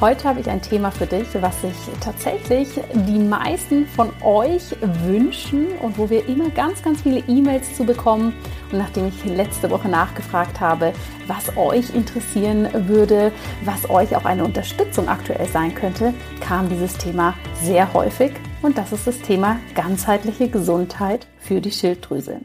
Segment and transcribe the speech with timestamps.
[0.00, 4.74] Heute habe ich ein Thema für dich, was sich tatsächlich die meisten von euch
[5.04, 8.34] wünschen und wo wir immer ganz, ganz viele E-Mails zu bekommen.
[8.72, 10.92] Und nachdem ich letzte Woche nachgefragt habe,
[11.28, 13.30] was euch interessieren würde,
[13.64, 18.32] was euch auch eine Unterstützung aktuell sein könnte, kam dieses Thema sehr häufig.
[18.62, 22.40] Und das ist das Thema ganzheitliche Gesundheit für die Schilddrüse.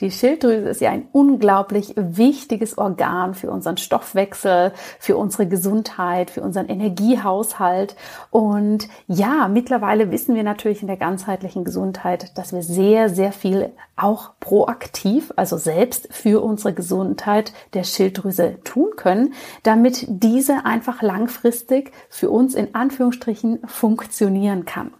[0.00, 6.40] Die Schilddrüse ist ja ein unglaublich wichtiges Organ für unseren Stoffwechsel, für unsere Gesundheit, für
[6.40, 7.96] unseren Energiehaushalt.
[8.30, 13.72] Und ja, mittlerweile wissen wir natürlich in der ganzheitlichen Gesundheit, dass wir sehr, sehr viel
[13.96, 21.92] auch proaktiv, also selbst für unsere Gesundheit der Schilddrüse tun können, damit diese einfach langfristig
[22.08, 24.92] für uns in Anführungsstrichen funktionieren kann.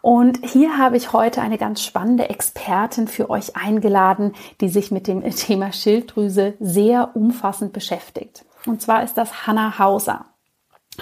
[0.00, 5.06] Und hier habe ich heute eine ganz spannende Expertin für euch eingeladen, die sich mit
[5.06, 8.44] dem Thema Schilddrüse sehr umfassend beschäftigt.
[8.66, 10.26] Und zwar ist das Hanna Hauser.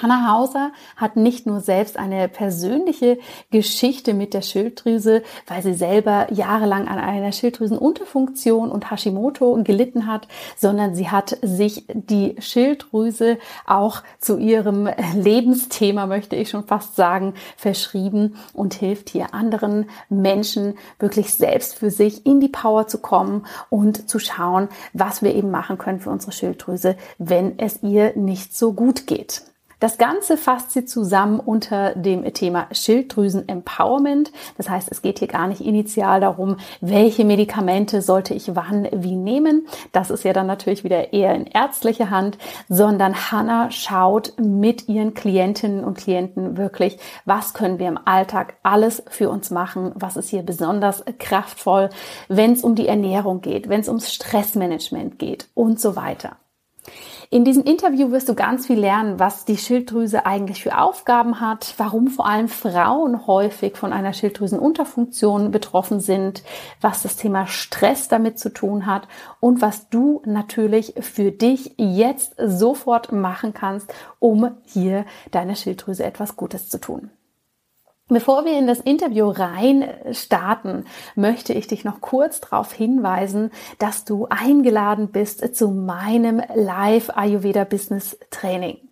[0.00, 3.18] Hannah Hauser hat nicht nur selbst eine persönliche
[3.50, 10.28] Geschichte mit der Schilddrüse, weil sie selber jahrelang an einer Schilddrüsenunterfunktion und Hashimoto gelitten hat,
[10.56, 17.34] sondern sie hat sich die Schilddrüse auch zu ihrem Lebensthema, möchte ich schon fast sagen,
[17.56, 23.46] verschrieben und hilft hier anderen Menschen wirklich selbst für sich in die Power zu kommen
[23.70, 28.56] und zu schauen, was wir eben machen können für unsere Schilddrüse, wenn es ihr nicht
[28.56, 29.42] so gut geht.
[29.78, 34.32] Das Ganze fasst sie zusammen unter dem Thema Schilddrüsen-Empowerment.
[34.56, 39.16] Das heißt, es geht hier gar nicht initial darum, welche Medikamente sollte ich wann wie
[39.16, 39.66] nehmen.
[39.92, 42.38] Das ist ja dann natürlich wieder eher in ärztlicher Hand,
[42.70, 49.02] sondern Hannah schaut mit ihren Klientinnen und Klienten wirklich, was können wir im Alltag alles
[49.08, 51.90] für uns machen, was ist hier besonders kraftvoll,
[52.28, 56.36] wenn es um die Ernährung geht, wenn es ums Stressmanagement geht und so weiter.
[57.28, 61.74] In diesem Interview wirst du ganz viel lernen, was die Schilddrüse eigentlich für Aufgaben hat,
[61.76, 66.44] warum vor allem Frauen häufig von einer Schilddrüsenunterfunktion betroffen sind,
[66.80, 69.08] was das Thema Stress damit zu tun hat
[69.40, 76.36] und was du natürlich für dich jetzt sofort machen kannst, um hier deiner Schilddrüse etwas
[76.36, 77.10] Gutes zu tun.
[78.08, 80.84] Bevor wir in das Interview rein starten,
[81.16, 83.50] möchte ich dich noch kurz darauf hinweisen,
[83.80, 88.85] dass du eingeladen bist zu meinem Live Ayurveda Business Training.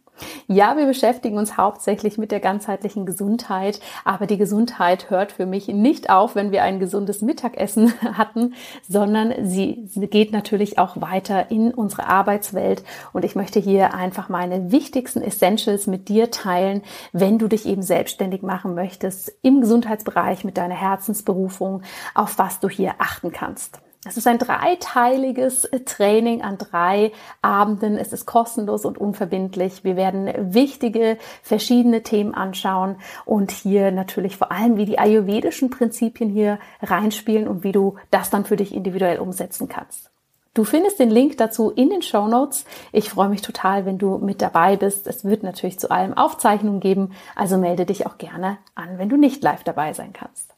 [0.47, 5.69] Ja, wir beschäftigen uns hauptsächlich mit der ganzheitlichen Gesundheit, aber die Gesundheit hört für mich
[5.69, 8.55] nicht auf, wenn wir ein gesundes Mittagessen hatten,
[8.89, 14.71] sondern sie geht natürlich auch weiter in unsere Arbeitswelt und ich möchte hier einfach meine
[14.71, 16.83] wichtigsten Essentials mit dir teilen,
[17.13, 21.83] wenn du dich eben selbstständig machen möchtest im Gesundheitsbereich mit deiner Herzensberufung,
[22.15, 23.84] auf was du hier achten kannst.
[24.07, 27.97] Es ist ein dreiteiliges Training an drei Abenden.
[27.97, 29.83] Es ist kostenlos und unverbindlich.
[29.83, 36.29] Wir werden wichtige verschiedene Themen anschauen und hier natürlich vor allem, wie die ayurvedischen Prinzipien
[36.29, 40.11] hier reinspielen und wie du das dann für dich individuell umsetzen kannst.
[40.53, 42.65] Du findest den Link dazu in den Show Notes.
[42.93, 45.07] Ich freue mich total, wenn du mit dabei bist.
[45.07, 49.17] Es wird natürlich zu allem Aufzeichnungen geben, also melde dich auch gerne an, wenn du
[49.17, 50.54] nicht live dabei sein kannst.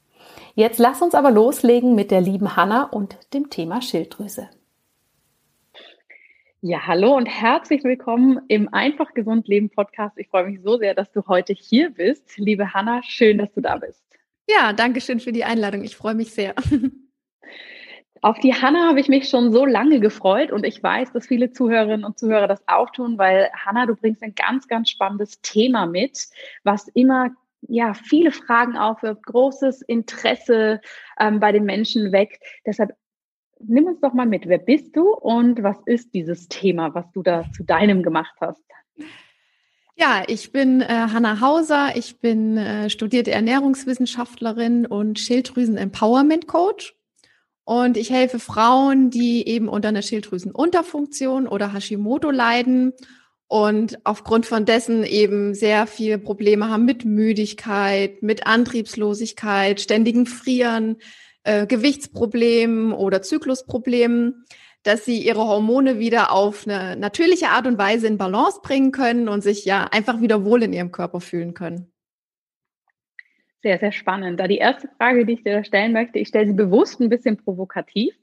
[0.58, 4.48] Jetzt lass uns aber loslegen mit der lieben Hanna und dem Thema Schilddrüse.
[6.62, 10.16] Ja, hallo und herzlich willkommen im Einfach Gesund Leben Podcast.
[10.16, 12.38] Ich freue mich so sehr, dass du heute hier bist.
[12.38, 14.02] Liebe Hanna, schön, dass du da bist.
[14.48, 15.84] Ja, danke schön für die Einladung.
[15.84, 16.54] Ich freue mich sehr.
[18.22, 21.52] Auf die Hanna habe ich mich schon so lange gefreut und ich weiß, dass viele
[21.52, 25.84] Zuhörerinnen und Zuhörer das auch tun, weil Hanna, du bringst ein ganz, ganz spannendes Thema
[25.84, 26.28] mit,
[26.64, 27.32] was immer
[27.68, 30.80] ja, viele Fragen aufwirft, großes Interesse
[31.18, 32.42] ähm, bei den Menschen weckt.
[32.64, 32.96] Deshalb
[33.60, 34.46] nimm uns doch mal mit.
[34.48, 38.62] Wer bist du und was ist dieses Thema, was du da zu deinem gemacht hast?
[39.98, 41.96] Ja, ich bin äh, Hanna Hauser.
[41.96, 46.94] Ich bin äh, studierte Ernährungswissenschaftlerin und Schilddrüsen-Empowerment-Coach.
[47.64, 52.92] Und ich helfe Frauen, die eben unter einer Schilddrüsenunterfunktion oder Hashimoto leiden
[53.48, 60.96] und aufgrund von dessen eben sehr viele Probleme haben mit Müdigkeit, mit Antriebslosigkeit, ständigen Frieren,
[61.44, 64.44] äh, Gewichtsproblemen oder Zyklusproblemen,
[64.82, 69.28] dass sie ihre Hormone wieder auf eine natürliche Art und Weise in Balance bringen können
[69.28, 71.92] und sich ja einfach wieder wohl in ihrem Körper fühlen können.
[73.62, 74.38] Sehr, sehr spannend.
[74.38, 77.36] Da die erste Frage, die ich dir stellen möchte, ich stelle sie bewusst ein bisschen
[77.36, 78.14] provokativ.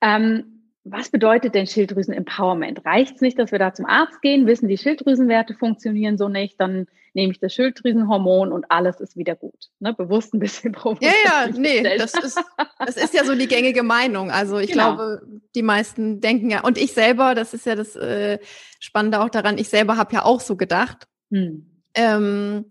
[0.00, 0.57] Ähm,
[0.90, 2.84] was bedeutet denn Schilddrüsen-Empowerment?
[2.84, 6.60] Reicht es nicht, dass wir da zum Arzt gehen, wissen, die Schilddrüsenwerte funktionieren so nicht,
[6.60, 9.70] dann nehme ich das Schilddrüsenhormon und alles ist wieder gut.
[9.80, 9.94] Ne?
[9.94, 11.14] Bewusst ein bisschen provoziert.
[11.24, 12.40] Ja, ja, nee, das ist,
[12.78, 14.30] das ist ja so die gängige Meinung.
[14.30, 14.94] Also ich genau.
[14.94, 15.22] glaube,
[15.54, 18.38] die meisten denken ja, und ich selber, das ist ja das äh,
[18.80, 21.08] Spannende auch daran, ich selber habe ja auch so gedacht.
[21.30, 21.66] Hm.
[21.94, 22.66] Ähm,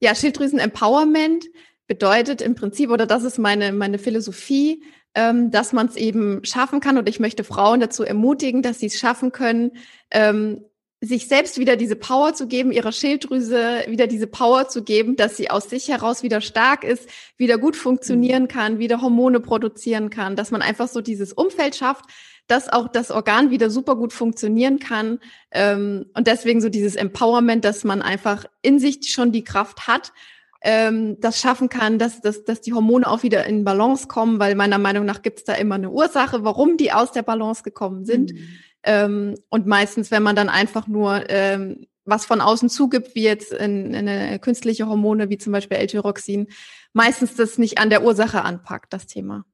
[0.00, 1.46] ja, Schilddrüsen-Empowerment
[1.86, 4.82] bedeutet im Prinzip, oder das ist meine, meine Philosophie,
[5.16, 6.98] ähm, dass man es eben schaffen kann.
[6.98, 9.72] Und ich möchte Frauen dazu ermutigen, dass sie es schaffen können,
[10.10, 10.60] ähm,
[11.00, 15.36] sich selbst wieder diese Power zu geben, ihrer Schilddrüse wieder diese Power zu geben, dass
[15.36, 18.48] sie aus sich heraus wieder stark ist, wieder gut funktionieren mhm.
[18.48, 22.04] kann, wieder Hormone produzieren kann, dass man einfach so dieses Umfeld schafft,
[22.46, 25.18] dass auch das Organ wieder super gut funktionieren kann.
[25.50, 30.12] Ähm, und deswegen so dieses Empowerment, dass man einfach in sich schon die Kraft hat
[30.62, 34.54] ähm, das schaffen kann, dass, dass, dass die Hormone auch wieder in Balance kommen, weil
[34.54, 38.04] meiner Meinung nach gibt es da immer eine Ursache, warum die aus der Balance gekommen
[38.04, 38.32] sind.
[38.32, 38.48] Mhm.
[38.82, 43.52] Ähm, und meistens, wenn man dann einfach nur ähm, was von außen zugibt, wie jetzt
[43.52, 46.46] in, in eine künstliche Hormone, wie zum Beispiel L-Tyroxin,
[46.92, 49.44] meistens das nicht an der Ursache anpackt, das Thema.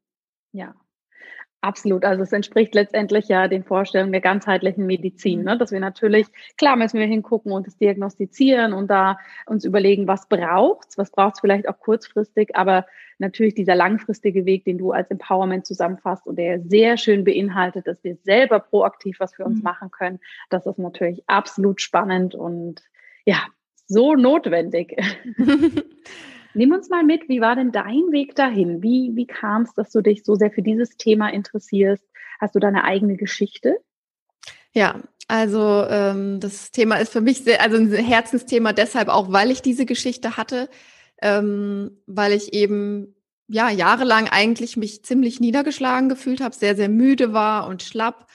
[0.52, 0.74] Ja,
[1.62, 2.04] Absolut.
[2.04, 5.44] Also es entspricht letztendlich ja den Vorstellungen der ganzheitlichen Medizin, mhm.
[5.44, 5.58] ne?
[5.58, 6.26] dass wir natürlich,
[6.58, 9.16] klar müssen wir hingucken und es diagnostizieren und da
[9.46, 12.84] uns überlegen, was braucht's, was braucht's vielleicht auch kurzfristig, aber
[13.18, 18.02] natürlich dieser langfristige Weg, den du als Empowerment zusammenfasst und der sehr schön beinhaltet, dass
[18.02, 19.62] wir selber proaktiv was für uns mhm.
[19.62, 20.18] machen können,
[20.50, 22.82] das ist natürlich absolut spannend und
[23.24, 23.38] ja,
[23.86, 24.96] so notwendig.
[26.54, 28.82] Nimm uns mal mit, wie war denn dein Weg dahin?
[28.82, 32.04] Wie, wie kam es, dass du dich so sehr für dieses Thema interessierst?
[32.40, 33.78] Hast du deine eigene Geschichte?
[34.72, 39.50] Ja, also ähm, das Thema ist für mich sehr, also ein Herzensthema deshalb auch, weil
[39.50, 40.68] ich diese Geschichte hatte,
[41.20, 43.14] ähm, weil ich eben
[43.48, 48.26] ja jahrelang eigentlich mich ziemlich niedergeschlagen gefühlt habe, sehr sehr müde war und schlapp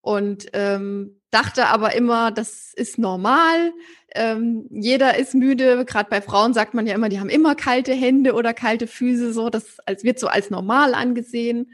[0.00, 3.72] und ähm, dachte aber immer, das ist normal.
[4.14, 5.84] Ähm, jeder ist müde.
[5.84, 9.32] Gerade bei Frauen sagt man ja immer, die haben immer kalte Hände oder kalte Füße.
[9.32, 11.72] So, das als wird so als normal angesehen.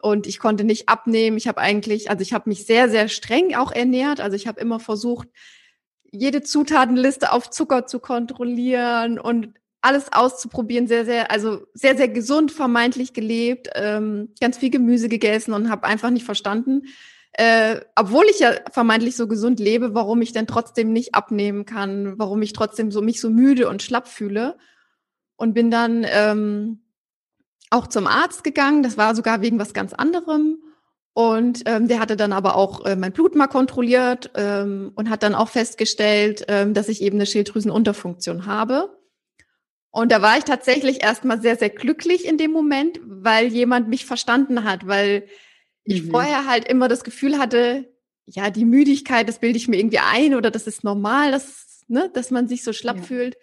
[0.00, 1.36] Und ich konnte nicht abnehmen.
[1.36, 4.20] Ich habe eigentlich, also ich habe mich sehr, sehr streng auch ernährt.
[4.20, 5.28] Also ich habe immer versucht,
[6.10, 12.50] jede Zutatenliste auf Zucker zu kontrollieren und alles auszuprobieren, sehr, sehr, also sehr, sehr gesund
[12.50, 16.82] vermeintlich gelebt, ähm, ganz viel Gemüse gegessen und habe einfach nicht verstanden,
[17.32, 22.18] äh, obwohl ich ja vermeintlich so gesund lebe, warum ich denn trotzdem nicht abnehmen kann,
[22.18, 24.56] warum ich trotzdem so mich so müde und schlapp fühle.
[25.36, 26.82] Und bin dann ähm,
[27.70, 28.82] auch zum Arzt gegangen.
[28.82, 30.58] Das war sogar wegen was ganz anderem.
[31.12, 35.22] Und ähm, der hatte dann aber auch äh, mein Blut mal kontrolliert ähm, und hat
[35.22, 38.96] dann auch festgestellt, ähm, dass ich eben eine Schilddrüsenunterfunktion habe.
[39.90, 44.06] Und da war ich tatsächlich erstmal sehr, sehr glücklich in dem Moment, weil jemand mich
[44.06, 45.26] verstanden hat, weil
[45.88, 46.10] ich mhm.
[46.10, 47.88] vorher halt immer das Gefühl hatte,
[48.26, 52.10] ja, die Müdigkeit, das bilde ich mir irgendwie ein oder das ist normal, dass, ne,
[52.12, 53.02] dass man sich so schlapp ja.
[53.02, 53.36] fühlt.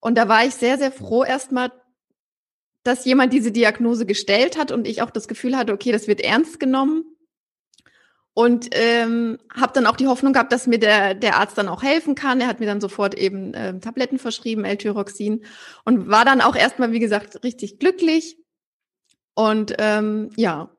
[0.00, 1.70] Und da war ich sehr, sehr froh erstmal,
[2.82, 6.20] dass jemand diese Diagnose gestellt hat und ich auch das Gefühl hatte, okay, das wird
[6.20, 7.04] ernst genommen.
[8.34, 11.82] Und ähm, habe dann auch die Hoffnung gehabt, dass mir der, der Arzt dann auch
[11.82, 12.40] helfen kann.
[12.40, 15.44] Er hat mir dann sofort eben ähm, Tabletten verschrieben, L-Tyroxin.
[15.84, 18.38] Und war dann auch erstmal, wie gesagt, richtig glücklich.
[19.34, 20.70] Und ähm, ja,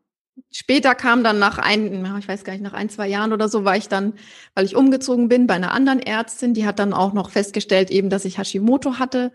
[0.51, 3.65] Später kam dann nach ein, ich weiß gar nicht, nach ein, zwei Jahren oder so
[3.65, 4.13] war ich dann,
[4.55, 8.09] weil ich umgezogen bin bei einer anderen Ärztin, die hat dann auch noch festgestellt eben,
[8.09, 9.31] dass ich Hashimoto hatte.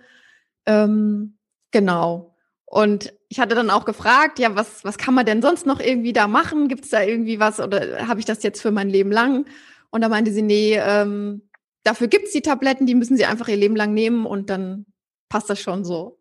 [0.66, 1.38] Ähm,
[1.70, 2.34] genau.
[2.64, 6.12] Und ich hatte dann auch gefragt, ja, was, was kann man denn sonst noch irgendwie
[6.12, 6.68] da machen?
[6.68, 9.46] Gibt es da irgendwie was oder habe ich das jetzt für mein Leben lang?
[9.90, 11.48] Und da meinte sie, nee, ähm,
[11.84, 14.86] dafür gibt's die Tabletten, die müssen sie einfach ihr Leben lang nehmen und dann
[15.28, 16.17] passt das schon so.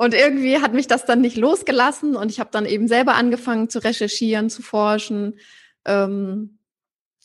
[0.00, 3.68] Und irgendwie hat mich das dann nicht losgelassen und ich habe dann eben selber angefangen
[3.68, 5.38] zu recherchieren, zu forschen.
[5.84, 6.58] Ähm,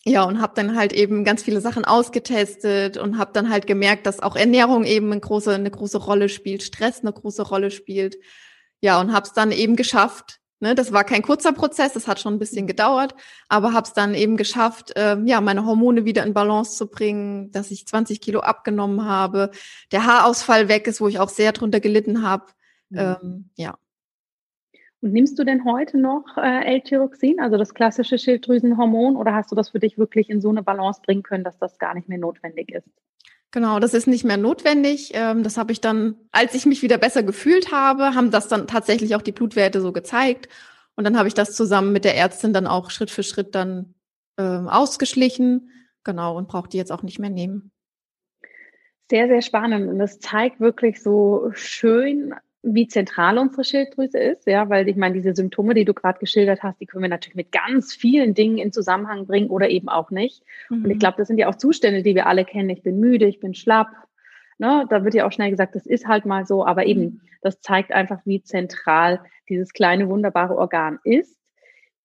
[0.04, 4.06] ja, und habe dann halt eben ganz viele Sachen ausgetestet und habe dann halt gemerkt,
[4.06, 8.18] dass auch Ernährung eben eine große, eine große Rolle spielt, Stress eine große Rolle spielt.
[8.82, 10.42] Ja, und habe es dann eben geschafft.
[10.60, 13.16] Ne, das war kein kurzer Prozess, das hat schon ein bisschen gedauert,
[13.48, 17.52] aber habe es dann eben geschafft, äh, ja, meine Hormone wieder in Balance zu bringen,
[17.54, 19.52] dass ich 20 Kilo abgenommen habe,
[19.94, 22.48] der Haarausfall weg ist, wo ich auch sehr drunter gelitten habe.
[22.90, 23.00] Mhm.
[23.00, 23.78] Ähm, ja.
[25.02, 29.56] Und nimmst du denn heute noch äh, L-Tyroxin, also das klassische Schilddrüsenhormon, oder hast du
[29.56, 32.18] das für dich wirklich in so eine Balance bringen können, dass das gar nicht mehr
[32.18, 32.90] notwendig ist?
[33.52, 35.12] Genau, das ist nicht mehr notwendig.
[35.14, 38.68] Ähm, das habe ich dann, als ich mich wieder besser gefühlt habe, haben das dann
[38.68, 40.50] tatsächlich auch die Blutwerte so gezeigt.
[40.96, 43.94] Und dann habe ich das zusammen mit der Ärztin dann auch Schritt für Schritt dann
[44.38, 45.70] äh, ausgeschlichen.
[46.04, 47.72] Genau, und brauche die jetzt auch nicht mehr nehmen.
[49.10, 49.88] Sehr, sehr spannend.
[49.88, 52.34] Und das zeigt wirklich so schön,
[52.68, 56.64] wie zentral unsere Schilddrüse ist, ja, weil ich meine, diese Symptome, die du gerade geschildert
[56.64, 60.10] hast, die können wir natürlich mit ganz vielen Dingen in Zusammenhang bringen oder eben auch
[60.10, 60.44] nicht.
[60.70, 60.84] Mhm.
[60.84, 61.00] Und ich mhm.
[61.00, 62.72] glaube, das sind ja auch Zustände, die wir alle kennen.
[62.72, 63.90] Ich bin müde, ich bin schlapp.
[64.58, 64.86] Ne?
[64.90, 67.22] Da wird ja auch schnell gesagt, das ist halt mal so, aber eben, mhm.
[67.42, 71.38] das zeigt einfach, wie zentral dieses kleine, wunderbare Organ ist,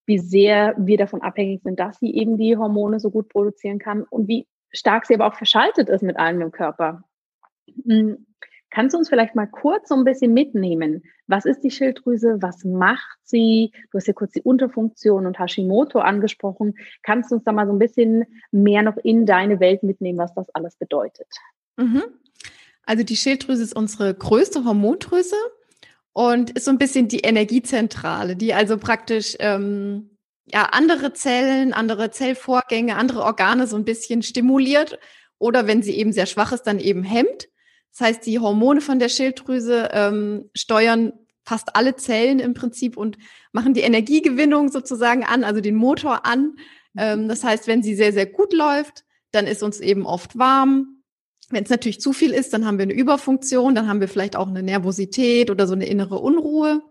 [0.05, 4.03] wie sehr wir davon abhängig sind, dass sie eben die Hormone so gut produzieren kann
[4.03, 7.03] und wie stark sie aber auch verschaltet ist mit allem im Körper.
[7.83, 8.27] Hm,
[8.71, 11.03] Kannst du uns vielleicht mal kurz so ein bisschen mitnehmen?
[11.27, 12.37] Was ist die Schilddrüse?
[12.39, 13.71] Was macht sie?
[13.91, 16.75] Du hast ja kurz die Unterfunktion und Hashimoto angesprochen.
[17.03, 20.33] Kannst du uns da mal so ein bisschen mehr noch in deine Welt mitnehmen, was
[20.33, 21.27] das alles bedeutet?
[21.75, 22.03] Mhm.
[22.85, 25.35] Also die Schilddrüse ist unsere größte Hormondrüse
[26.13, 32.11] und ist so ein bisschen die Energiezentrale, die also praktisch ähm, ja andere Zellen, andere
[32.11, 34.97] Zellvorgänge, andere Organe so ein bisschen stimuliert
[35.39, 37.49] oder wenn sie eben sehr schwach ist, dann eben hemmt.
[37.91, 43.17] Das heißt, die Hormone von der Schilddrüse ähm, steuern fast alle Zellen im Prinzip und
[43.51, 46.55] machen die Energiegewinnung sozusagen an, also den Motor an.
[46.97, 51.03] Ähm, das heißt, wenn sie sehr, sehr gut läuft, dann ist uns eben oft warm.
[51.49, 54.35] Wenn es natürlich zu viel ist, dann haben wir eine Überfunktion, dann haben wir vielleicht
[54.35, 56.81] auch eine Nervosität oder so eine innere Unruhe.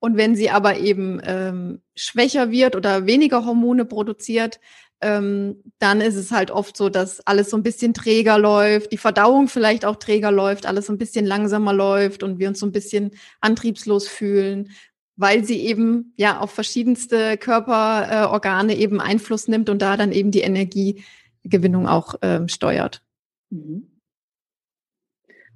[0.00, 4.60] Und wenn sie aber eben ähm, schwächer wird oder weniger Hormone produziert,
[5.04, 8.96] ähm, dann ist es halt oft so, dass alles so ein bisschen träger läuft, die
[8.96, 12.66] Verdauung vielleicht auch träger läuft, alles so ein bisschen langsamer läuft und wir uns so
[12.66, 13.10] ein bisschen
[13.42, 14.70] antriebslos fühlen,
[15.16, 20.30] weil sie eben ja auf verschiedenste Körperorgane äh, eben Einfluss nimmt und da dann eben
[20.30, 23.02] die Energiegewinnung auch ähm, steuert.
[23.50, 23.90] Mhm.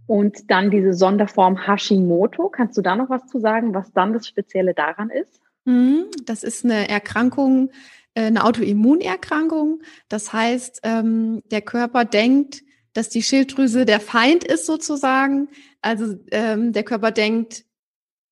[0.07, 2.49] Und dann diese Sonderform Hashimoto.
[2.49, 5.43] Kannst du da noch was zu sagen, was dann das Spezielle daran ist?
[5.64, 7.71] Mhm, das ist eine Erkrankung,
[8.27, 9.83] eine Autoimmunerkrankung.
[10.09, 15.49] Das heißt, ähm, der Körper denkt, dass die Schilddrüse der Feind ist sozusagen.
[15.83, 17.65] Also ähm, der Körper denkt,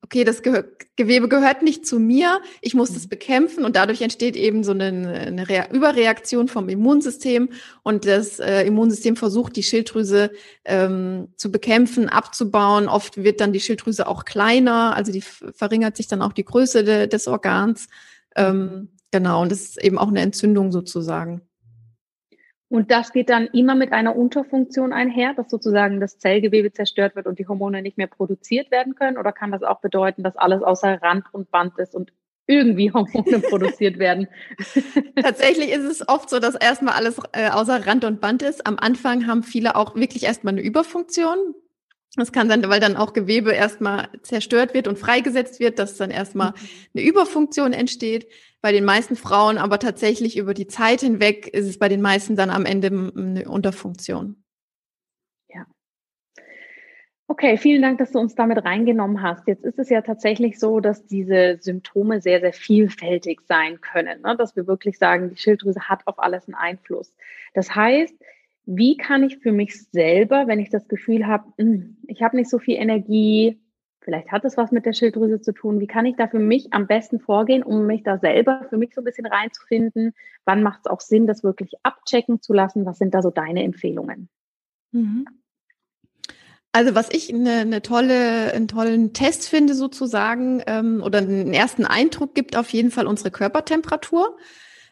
[0.03, 0.65] okay, das Ge
[0.99, 3.11] Gewebe gehört nicht zu mir, ich muss das mhm.
[3.11, 7.51] bekämpfen und dadurch entsteht eben so eine, eine Re Überreaktion vom Immunsystem
[7.83, 10.31] und das äh, Immunsystem versucht, die Schilddrüse
[10.65, 12.89] ähm, zu bekämpfen, abzubauen.
[12.89, 16.83] Oft wird dann die Schilddrüse auch kleiner, also die verringert sich dann auch die Größe
[16.83, 17.89] de des Organs.
[18.35, 18.89] Ähm, mhm.
[19.13, 21.43] Genau, und das ist eben auch eine Entzündung sozusagen.
[22.69, 27.27] Und das geht dann immer mit einer Unterfunktion einher, dass sozusagen das Zellgewebe zerstört wird
[27.27, 29.19] und die Hormone nicht mehr produziert werden können?
[29.19, 32.13] Oder kann das auch bedeuten, dass alles außer Rand und Band ist und
[32.49, 34.27] irgendwie Hormone produziert werden?
[35.23, 38.67] Tatsächlich ist es oft so, dass erstmal alles äh, außer Rand und Band ist.
[38.67, 41.55] Am Anfang haben viele auch wirklich erstmal eine Überfunktion.
[42.17, 46.11] Das kann sein, weil dann auch Gewebe erstmal zerstört wird und freigesetzt wird, dass dann
[46.11, 46.55] erstmal mhm.
[46.95, 48.27] eine Überfunktion entsteht.
[48.63, 52.35] Bei den meisten Frauen aber tatsächlich über die Zeit hinweg ist es bei den meisten
[52.35, 54.43] dann am Ende eine Unterfunktion.
[55.51, 55.67] Ja.
[57.29, 59.47] Okay, vielen Dank, dass du uns damit reingenommen hast.
[59.47, 64.37] Jetzt ist es ja tatsächlich so, dass diese Symptome sehr, sehr vielfältig sein können, ne?
[64.39, 67.15] dass wir wirklich sagen, die Schilddrüse hat auf alles einen Einfluss.
[67.53, 68.15] Das heißt,
[68.67, 72.51] wie kann ich für mich selber, wenn ich das Gefühl habe, hm, ich habe nicht
[72.51, 73.61] so viel Energie,
[74.01, 76.73] vielleicht hat es was mit der Schilddrüse zu tun, wie kann ich da für mich
[76.73, 80.13] am besten vorgehen, um mich da selber für mich so ein bisschen reinzufinden?
[80.45, 82.87] Wann macht es auch Sinn, das wirklich abchecken zu lassen?
[82.87, 84.29] Was sind da so deine Empfehlungen?
[84.91, 85.27] Mhm.
[86.73, 91.87] Also was ich eine, eine tolle, einen tollen Test finde sozusagen ähm, oder einen ersten
[91.87, 94.37] Eindruck gibt auf jeden Fall unsere Körpertemperatur.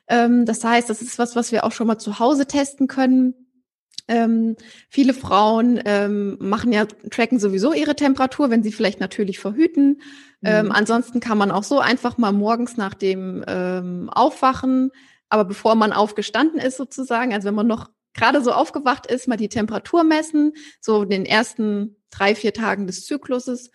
[0.09, 3.44] Ähm, das heißt, das ist was, was wir auch schon mal zu Hause testen können.
[4.06, 4.56] Ähm,
[4.90, 10.00] viele Frauen ähm, machen ja, tracken sowieso ihre Temperatur, wenn sie vielleicht natürlich verhüten.
[10.42, 10.66] Ähm, mhm.
[10.66, 14.90] Ähm, ansonsten kann man auch so einfach mal morgens nach dem ähm, Aufwachen,
[15.28, 19.37] aber bevor man aufgestanden ist sozusagen, also wenn man noch gerade so aufgewacht ist, mal
[19.37, 23.70] die Temperatur messen, so in den ersten drei, vier Tagen des Zykluses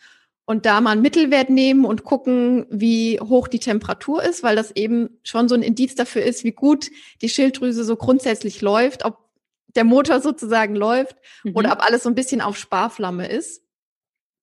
[0.46, 4.72] und da mal einen Mittelwert nehmen und gucken, wie hoch die Temperatur ist, weil das
[4.72, 6.90] eben schon so ein Indiz dafür ist, wie gut
[7.22, 9.29] die Schilddrüse so grundsätzlich läuft, ob
[9.76, 11.56] der Motor sozusagen läuft mhm.
[11.56, 13.64] oder ob alles so ein bisschen auf Sparflamme ist.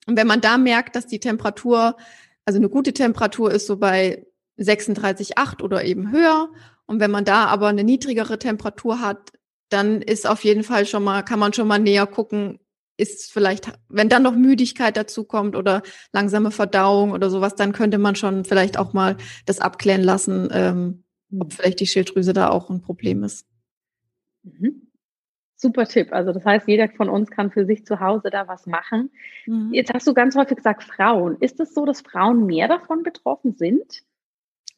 [0.06, 1.96] Und wenn man da merkt, dass die Temperatur,
[2.44, 4.26] also eine gute Temperatur ist so bei
[4.58, 6.50] 36,8 oder eben höher.
[6.86, 9.32] Und wenn man da aber eine niedrigere Temperatur hat,
[9.68, 12.60] dann ist auf jeden Fall schon mal, kann man schon mal näher gucken,
[12.96, 17.98] ist vielleicht, wenn dann noch Müdigkeit dazu kommt oder langsame Verdauung oder sowas, dann könnte
[17.98, 21.04] man schon vielleicht auch mal das abklären lassen, ähm,
[21.38, 21.50] ob mhm.
[21.50, 23.44] vielleicht die Schilddrüse da auch ein Problem ist.
[24.44, 24.85] Mhm.
[25.66, 26.12] Super Tipp.
[26.12, 29.10] Also das heißt, jeder von uns kann für sich zu Hause da was machen.
[29.46, 29.74] Mhm.
[29.74, 31.36] Jetzt hast du ganz häufig gesagt Frauen.
[31.40, 34.04] Ist es so, dass Frauen mehr davon betroffen sind?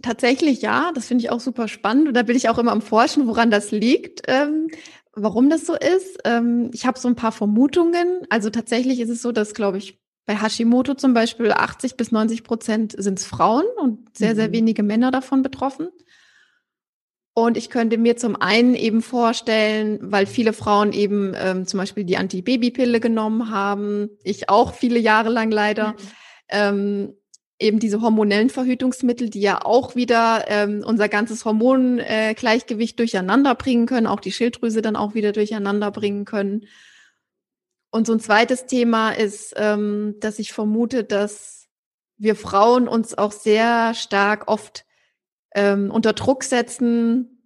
[0.02, 2.80] Tatsächlich ja, das finde ich auch super spannend und da bin ich auch immer am
[2.80, 4.68] Forschen, woran das liegt, ähm,
[5.12, 6.20] warum das so ist.
[6.24, 8.20] Ähm, ich habe so ein paar Vermutungen.
[8.30, 12.44] Also tatsächlich ist es so, dass, glaube ich, Bei Hashimoto zum Beispiel 80 bis 90
[12.44, 14.52] Prozent sind es Frauen und sehr, sehr mhm.
[14.52, 15.88] wenige Männer davon betroffen.
[17.38, 22.02] Und ich könnte mir zum einen eben vorstellen, weil viele Frauen eben ähm, zum Beispiel
[22.02, 25.96] die Antibabypille genommen haben, ich auch viele Jahre lang leider, mhm.
[26.48, 27.14] ähm,
[27.60, 33.86] eben diese hormonellen Verhütungsmittel, die ja auch wieder ähm, unser ganzes Hormongleichgewicht äh, durcheinander bringen
[33.86, 36.66] können, auch die Schilddrüse dann auch wieder durcheinander bringen können.
[37.92, 41.68] Und so ein zweites Thema ist, ähm, dass ich vermute, dass
[42.16, 44.87] wir Frauen uns auch sehr stark oft
[45.54, 47.38] ähm, unter Druck setzen,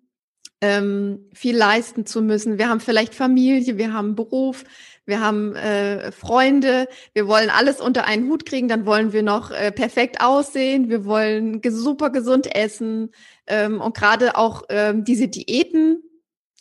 [0.62, 2.56] ähm, viel leisten zu müssen.
[2.56, 4.64] Wir haben vielleicht Familie, wir haben Beruf,
[5.04, 9.50] wir haben äh, Freunde, wir wollen alles unter einen Hut kriegen, dann wollen wir noch
[9.50, 13.10] äh, perfekt aussehen, wir wollen super gesund essen
[13.48, 16.02] ähm, und gerade auch ähm, diese Diäten,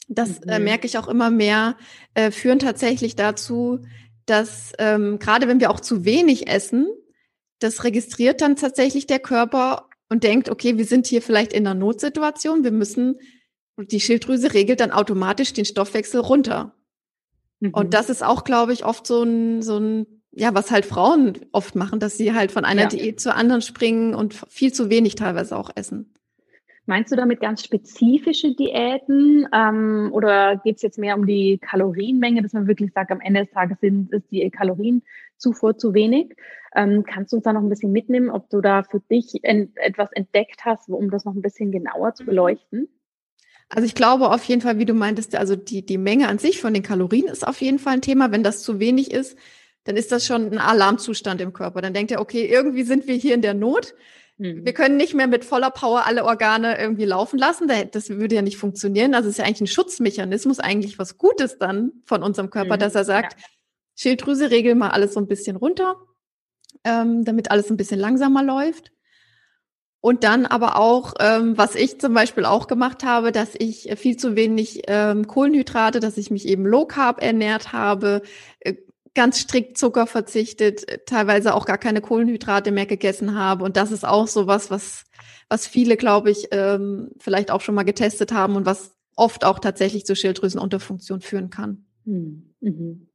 [0.07, 0.49] das äh, mhm.
[0.49, 1.77] äh, merke ich auch immer mehr,
[2.15, 3.81] äh, führen tatsächlich dazu,
[4.25, 6.87] dass ähm, gerade wenn wir auch zu wenig essen,
[7.59, 11.73] das registriert dann tatsächlich der Körper und denkt, okay, wir sind hier vielleicht in einer
[11.73, 13.17] Notsituation, wir müssen,
[13.77, 16.75] die Schilddrüse regelt dann automatisch den Stoffwechsel runter.
[17.61, 17.73] Mhm.
[17.73, 21.39] Und das ist auch, glaube ich, oft so ein, so ein, ja, was halt Frauen
[21.53, 22.87] oft machen, dass sie halt von einer ja.
[22.89, 26.13] Diät zur anderen springen und viel zu wenig teilweise auch essen.
[26.87, 32.41] Meinst du damit ganz spezifische Diäten ähm, oder geht es jetzt mehr um die Kalorienmenge,
[32.41, 34.41] dass man wirklich sagt, am Ende des Tages sind, ist die
[35.41, 36.35] Kalorienzufuhr zu wenig?
[36.75, 39.77] Ähm, kannst du uns da noch ein bisschen mitnehmen, ob du da für dich ent
[39.77, 42.27] etwas entdeckt hast, um das noch ein bisschen genauer zu mhm.
[42.27, 42.87] beleuchten?
[43.69, 46.59] Also ich glaube auf jeden Fall, wie du meintest, also die, die Menge an sich
[46.59, 48.31] von den Kalorien ist auf jeden Fall ein Thema.
[48.31, 49.37] Wenn das zu wenig ist,
[49.85, 51.81] dann ist das schon ein Alarmzustand im Körper.
[51.81, 53.95] Dann denkt er, okay, irgendwie sind wir hier in der Not.
[54.37, 54.65] Mhm.
[54.65, 57.69] Wir können nicht mehr mit voller Power alle Organe irgendwie laufen lassen.
[57.91, 59.13] Das würde ja nicht funktionieren.
[59.13, 62.79] Also es ist ja eigentlich ein Schutzmechanismus, eigentlich was Gutes dann von unserem Körper, mhm.
[62.79, 63.47] dass er sagt, ja.
[63.95, 65.95] Schilddrüse, regel mal alles so ein bisschen runter,
[66.83, 68.91] ähm, damit alles ein bisschen langsamer läuft.
[70.03, 74.17] Und dann aber auch, ähm, was ich zum Beispiel auch gemacht habe, dass ich viel
[74.17, 78.23] zu wenig ähm, Kohlenhydrate, dass ich mich eben low carb ernährt habe,
[78.61, 78.73] äh,
[79.13, 83.63] ganz strikt Zucker verzichtet, äh, teilweise auch gar keine Kohlenhydrate mehr gegessen habe.
[83.63, 85.05] Und das ist auch so was, was,
[85.67, 90.05] viele, glaube ich, ähm, vielleicht auch schon mal getestet haben und was oft auch tatsächlich
[90.05, 91.85] zu Schilddrüsenunterfunktion führen kann.
[92.05, 93.07] Hm, mhm.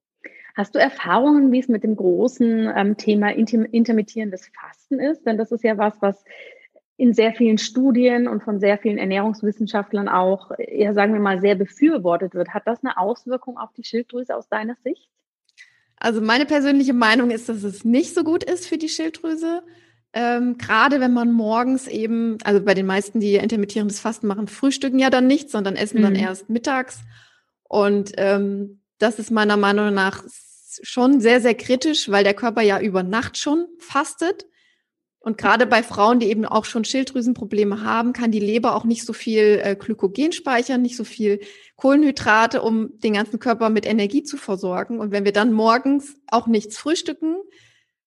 [0.56, 5.26] Hast du Erfahrungen, wie es mit dem großen ähm, Thema intermittierendes Fasten ist?
[5.26, 6.24] Denn das ist ja was, was
[6.96, 11.56] in sehr vielen Studien und von sehr vielen Ernährungswissenschaftlern auch, ja, sagen wir mal, sehr
[11.56, 12.54] befürwortet wird.
[12.54, 15.10] Hat das eine Auswirkung auf die Schilddrüse aus deiner Sicht?
[15.98, 19.62] Also meine persönliche Meinung ist, dass es nicht so gut ist für die Schilddrüse.
[20.14, 24.98] Ähm, Gerade wenn man morgens eben, also bei den meisten, die intermittierendes Fasten machen, frühstücken
[24.98, 26.04] ja dann nichts, sondern essen mhm.
[26.04, 27.00] dann erst mittags.
[27.64, 30.24] Und ähm, das ist meiner Meinung nach
[30.82, 34.46] schon sehr, sehr kritisch, weil der Körper ja über Nacht schon fastet.
[35.26, 39.04] Und gerade bei Frauen, die eben auch schon Schilddrüsenprobleme haben, kann die Leber auch nicht
[39.04, 41.40] so viel äh, Glykogen speichern, nicht so viel
[41.74, 45.00] Kohlenhydrate, um den ganzen Körper mit Energie zu versorgen.
[45.00, 47.38] Und wenn wir dann morgens auch nichts frühstücken,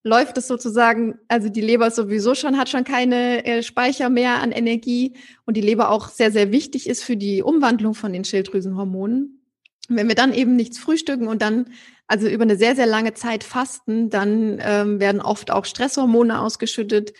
[0.03, 4.53] läuft es sozusagen, also die Leber sowieso schon, hat schon keine äh, Speicher mehr an
[4.53, 9.43] Energie und die Leber auch sehr, sehr wichtig ist für die Umwandlung von den Schilddrüsenhormonen.
[9.89, 11.65] wenn wir dann eben nichts frühstücken und dann
[12.09, 17.13] also über eine sehr, sehr lange Zeit fasten, dann ähm, werden oft auch Stresshormone ausgeschüttet,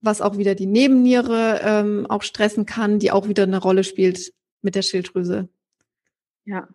[0.00, 4.32] was auch wieder die Nebenniere ähm, auch stressen kann, die auch wieder eine Rolle spielt
[4.62, 5.48] mit der Schilddrüse.
[6.46, 6.66] Ja.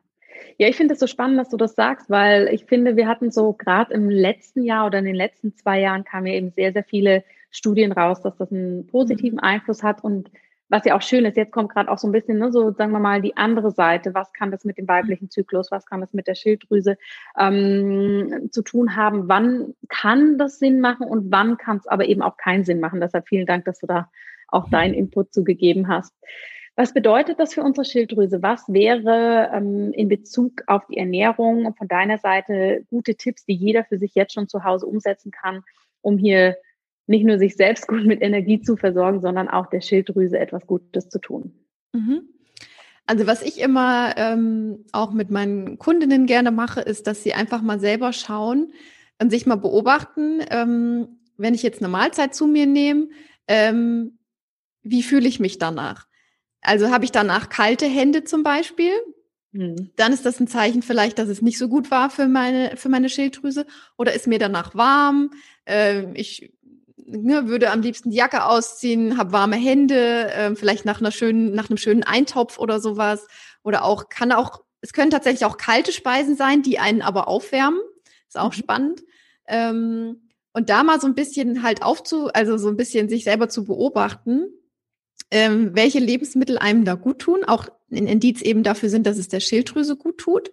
[0.59, 3.31] Ja, ich finde es so spannend, dass du das sagst, weil ich finde, wir hatten
[3.31, 6.73] so gerade im letzten Jahr oder in den letzten zwei Jahren kamen ja eben sehr,
[6.73, 9.43] sehr viele Studien raus, dass das einen positiven mhm.
[9.43, 10.29] Einfluss hat und
[10.69, 12.91] was ja auch schön ist, jetzt kommt gerade auch so ein bisschen, ne, so sagen
[12.91, 14.13] wir mal, die andere Seite.
[14.13, 16.97] Was kann das mit dem weiblichen Zyklus, was kann das mit der Schilddrüse
[17.39, 19.29] ähm, zu tun haben?
[19.29, 22.99] Wann kann das Sinn machen und wann kann es aber eben auch keinen Sinn machen?
[22.99, 24.09] Deshalb vielen Dank, dass du da
[24.49, 26.13] auch deinen Input zugegeben hast.
[26.75, 28.43] Was bedeutet das für unsere Schilddrüse?
[28.43, 33.83] Was wäre ähm, in Bezug auf die Ernährung von deiner Seite gute Tipps, die jeder
[33.83, 35.63] für sich jetzt schon zu Hause umsetzen kann,
[36.01, 36.55] um hier
[37.07, 41.09] nicht nur sich selbst gut mit Energie zu versorgen, sondern auch der Schilddrüse etwas Gutes
[41.09, 41.53] zu tun.
[41.93, 42.29] Mhm.
[43.05, 47.61] Also was ich immer ähm, auch mit meinen Kundinnen gerne mache, ist, dass sie einfach
[47.61, 48.73] mal selber schauen
[49.21, 53.07] und sich mal beobachten, ähm, wenn ich jetzt eine Mahlzeit zu mir nehme,
[53.47, 54.19] ähm,
[54.83, 56.07] wie fühle ich mich danach?
[56.61, 58.91] Also habe ich danach kalte Hände zum Beispiel,
[59.53, 59.91] hm.
[59.95, 62.89] dann ist das ein Zeichen vielleicht, dass es nicht so gut war für meine, für
[62.89, 63.65] meine Schilddrüse.
[63.97, 65.31] Oder ist mir danach warm?
[65.65, 66.53] Äh, ich
[67.07, 71.53] ne, würde am liebsten die Jacke ausziehen, habe warme Hände, äh, vielleicht nach einer schönen,
[71.53, 73.27] nach einem schönen Eintopf oder sowas.
[73.63, 77.79] Oder auch, kann auch, es können tatsächlich auch kalte Speisen sein, die einen aber aufwärmen.
[78.27, 78.59] Ist auch mhm.
[78.59, 79.03] spannend.
[79.47, 83.47] Ähm, Und da mal so ein bisschen halt aufzu, also so ein bisschen sich selber
[83.47, 84.47] zu beobachten,
[85.29, 89.27] ähm, welche Lebensmittel einem da gut tun, auch ein Indiz eben dafür sind, dass es
[89.27, 90.51] der Schilddrüse gut tut.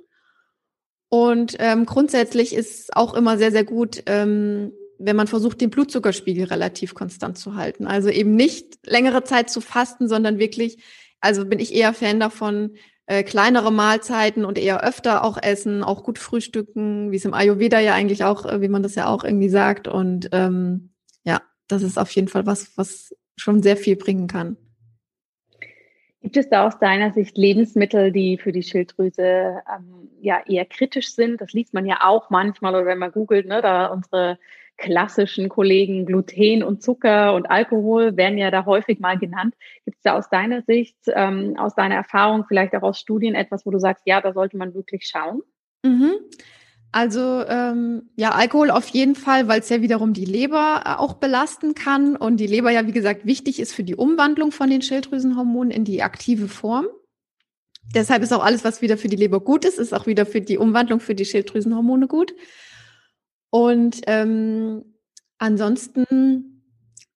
[1.09, 6.45] Und ähm, grundsätzlich ist auch immer sehr, sehr gut, ähm, wenn man versucht, den Blutzuckerspiegel
[6.45, 7.87] relativ konstant zu halten.
[7.87, 10.83] Also eben nicht längere Zeit zu fasten, sondern wirklich,
[11.21, 12.77] also bin ich eher Fan davon,
[13.07, 17.79] äh, kleinere Mahlzeiten und eher öfter auch essen, auch gut frühstücken, wie es im Ayurveda
[17.81, 19.89] ja eigentlich auch, äh, wie man das ja auch irgendwie sagt.
[19.89, 24.57] Und ähm, ja, das ist auf jeden Fall was, was schon sehr viel bringen kann.
[26.23, 31.13] Gibt es da aus deiner Sicht Lebensmittel, die für die Schilddrüse ähm, ja eher kritisch
[31.13, 31.43] sind?
[31.43, 34.39] Das liest man ja auch manchmal oder wenn man googelt, ne, da unsere
[34.77, 39.55] klassischen Kollegen Gluten und Zucker und Alkohol werden ja da häufig mal genannt.
[39.85, 43.65] Gibt es da aus deiner Sicht, ähm, aus deiner Erfahrung, vielleicht auch aus Studien etwas,
[43.65, 45.43] wo du sagst, ja, da sollte man wirklich schauen?
[45.83, 46.13] Mhm.
[46.93, 51.15] Also ähm, ja, Alkohol auf jeden Fall, weil es ja wiederum die Leber äh, auch
[51.15, 54.81] belasten kann und die Leber ja, wie gesagt, wichtig ist für die Umwandlung von den
[54.81, 56.87] Schilddrüsenhormonen in die aktive Form.
[57.93, 60.41] Deshalb ist auch alles, was wieder für die Leber gut ist, ist auch wieder für
[60.41, 62.33] die Umwandlung für die Schilddrüsenhormone gut.
[63.55, 64.85] Und ähm,
[65.39, 66.65] ansonsten,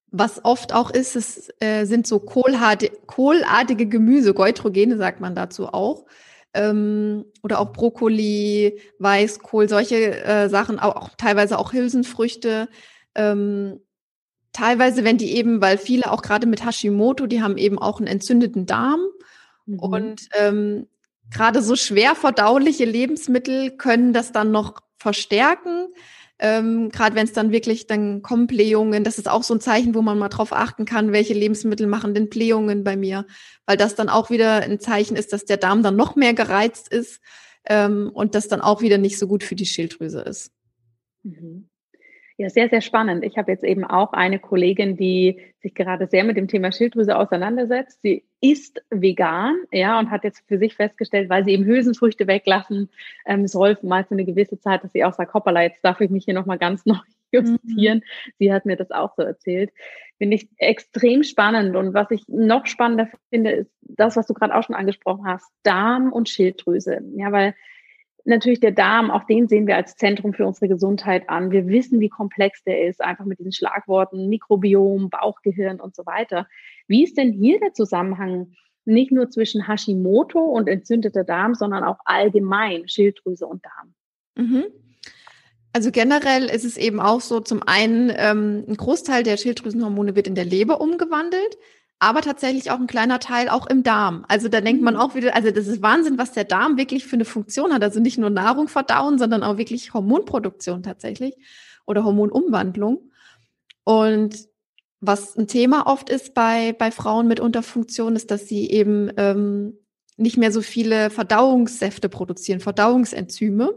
[0.09, 5.67] was oft auch ist, es äh, sind so kohlartige, kohlartige Gemüse, Goitrogene sagt man dazu
[5.67, 6.05] auch
[6.53, 12.69] ähm, oder auch Brokkoli, Weißkohl, solche äh, Sachen, auch, auch, teilweise auch Hülsenfrüchte.
[13.15, 13.81] Ähm,
[14.53, 18.07] teilweise, wenn die eben, weil viele auch gerade mit Hashimoto, die haben eben auch einen
[18.07, 19.01] entzündeten Darm
[19.65, 19.79] mhm.
[19.79, 20.87] und ähm,
[21.31, 25.89] gerade so schwer verdauliche Lebensmittel können das dann noch verstärken.
[26.39, 29.93] Ähm, Gerade wenn es dann wirklich, dann kommen Blähungen, das ist auch so ein Zeichen,
[29.93, 33.25] wo man mal drauf achten kann, welche Lebensmittel machen denn Blähungen bei mir,
[33.65, 36.87] weil das dann auch wieder ein Zeichen ist, dass der Darm dann noch mehr gereizt
[36.87, 37.19] ist
[37.65, 40.51] ähm, und das dann auch wieder nicht so gut für die Schilddrüse ist.
[41.23, 41.69] Mhm.
[42.39, 43.25] Ja, sehr, sehr spannend.
[43.25, 47.17] Ich habe jetzt eben auch eine Kollegin, die sich gerade sehr mit dem Thema Schilddrüse
[47.17, 48.01] auseinandersetzt.
[48.01, 52.87] Sie ist vegan, ja, und hat jetzt für sich festgestellt, weil sie eben Hülsenfrüchte weglassen
[53.25, 56.09] ähm, soll, mal für eine gewisse Zeit, dass sie auch sagt, hoppala, jetzt darf ich
[56.11, 56.95] mich hier nochmal ganz neu
[57.29, 57.97] justieren.
[57.97, 58.31] Mhm.
[58.39, 59.73] Sie hat mir das auch so erzählt.
[60.17, 61.75] Finde ich extrem spannend.
[61.75, 65.51] Und was ich noch spannender finde, ist das, was du gerade auch schon angesprochen hast,
[65.63, 67.01] Darm und Schilddrüse.
[67.17, 67.53] Ja, weil
[68.29, 71.51] natürlich der Darm, auch den sehen wir als Zentrum für unsere Gesundheit an.
[71.51, 76.47] Wir wissen, wie komplex der ist, einfach mit diesen Schlagworten Mikrobiom, Bauchgehirn und so weiter.
[76.87, 78.53] Wie ist denn hier der Zusammenhang
[78.85, 83.93] nicht nur zwischen Hashimoto und entzündeter Darm, sondern auch allgemein Schilddrüse und Darm?
[84.35, 84.65] Mhm.
[85.71, 90.27] Also generell ist es eben auch so, zum einen, ähm, ein Großteil der Schilddrüsenhormone wird
[90.27, 91.57] in der Leber umgewandelt
[91.99, 94.25] aber tatsächlich auch ein kleiner Teil auch im Darm.
[94.27, 94.99] Also da denkt man mhm.
[95.01, 97.83] auch wieder, also das ist Wahnsinn, was der Darm wirklich für eine Funktion hat.
[97.83, 101.35] Also nicht nur Nahrung verdauen, sondern auch wirklich Hormonproduktion tatsächlich
[101.85, 103.11] oder Hormonumwandlung.
[103.83, 104.47] Und
[105.01, 109.77] was ein Thema oft ist bei, bei Frauen mit Unterfunktion, ist, dass sie eben ähm,
[110.17, 113.73] nicht mehr so viele Verdauungssäfte produzieren, Verdauungsenzyme,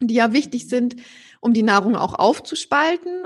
[0.00, 0.96] die ja wichtig sind,
[1.40, 3.22] um die Nahrung auch aufzuspalten.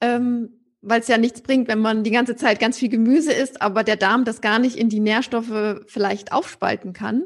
[0.00, 3.60] Ähm, weil es ja nichts bringt, wenn man die ganze Zeit ganz viel Gemüse isst,
[3.60, 7.24] aber der Darm das gar nicht in die Nährstoffe vielleicht aufspalten kann.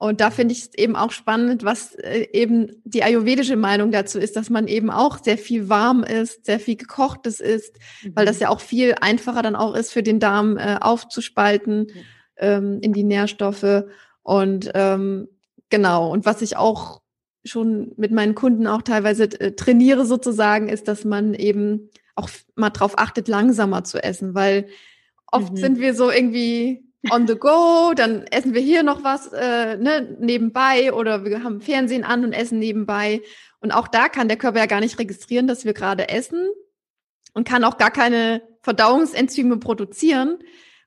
[0.00, 4.20] Und da finde ich es eben auch spannend, was äh, eben die ayurvedische Meinung dazu
[4.20, 8.12] ist, dass man eben auch sehr viel warm ist, sehr viel gekochtes isst, mhm.
[8.14, 8.42] weil das mhm.
[8.42, 11.92] ja auch viel einfacher dann auch ist für den Darm äh, aufzuspalten mhm.
[12.36, 13.84] ähm, in die Nährstoffe.
[14.22, 15.28] Und ähm,
[15.68, 17.00] genau, und was ich auch
[17.44, 22.70] schon mit meinen Kunden auch teilweise äh, trainiere sozusagen, ist, dass man eben auch mal
[22.70, 24.68] drauf achtet, langsamer zu essen, weil
[25.26, 25.56] oft mhm.
[25.56, 30.16] sind wir so irgendwie on the go, dann essen wir hier noch was äh, ne,
[30.20, 33.22] nebenbei oder wir haben Fernsehen an und essen nebenbei.
[33.60, 36.48] Und auch da kann der Körper ja gar nicht registrieren, dass wir gerade essen
[37.34, 40.38] und kann auch gar keine Verdauungsenzyme produzieren.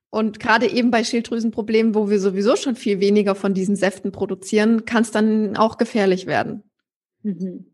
[0.09, 4.83] Und gerade eben bei Schilddrüsenproblemen, wo wir sowieso schon viel weniger von diesen Säften produzieren,
[4.83, 6.63] kann es dann auch gefährlich werden.
[7.23, 7.70] Mhm.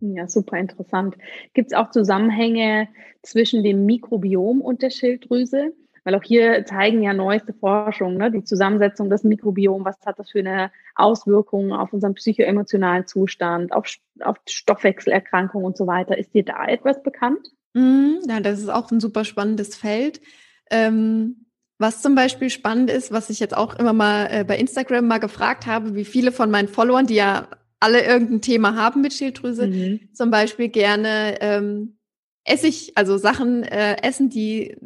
[0.00, 1.16] Ja, super interessant.
[1.52, 2.88] Gibt es auch Zusammenhänge
[3.22, 5.72] zwischen dem Mikrobiom und der Schilddrüse?
[6.04, 10.30] Weil auch hier zeigen ja neueste Forschungen, ne, die Zusammensetzung des Mikrobioms, was hat das
[10.30, 13.86] für eine Auswirkung auf unseren psychoemotionalen Zustand, auf,
[14.20, 16.16] auf Stoffwechselerkrankungen und so weiter.
[16.16, 17.50] Ist dir da etwas bekannt?
[17.74, 20.22] Mm, ja, das ist auch ein super spannendes Feld.
[20.70, 21.46] Ähm,
[21.78, 25.18] was zum Beispiel spannend ist, was ich jetzt auch immer mal äh, bei Instagram mal
[25.18, 27.48] gefragt habe, wie viele von meinen Followern, die ja
[27.80, 30.00] alle irgendein Thema haben mit Schilddrüse, mhm.
[30.12, 31.96] zum Beispiel gerne ähm,
[32.44, 34.76] Essig, also Sachen äh, essen, die,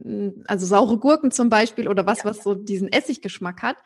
[0.47, 3.77] also saure Gurken zum Beispiel oder was, was so diesen Essiggeschmack hat.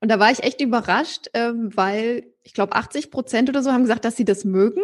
[0.00, 3.82] Und da war ich echt überrascht, ähm, weil ich glaube 80 Prozent oder so haben
[3.82, 4.82] gesagt, dass sie das mögen,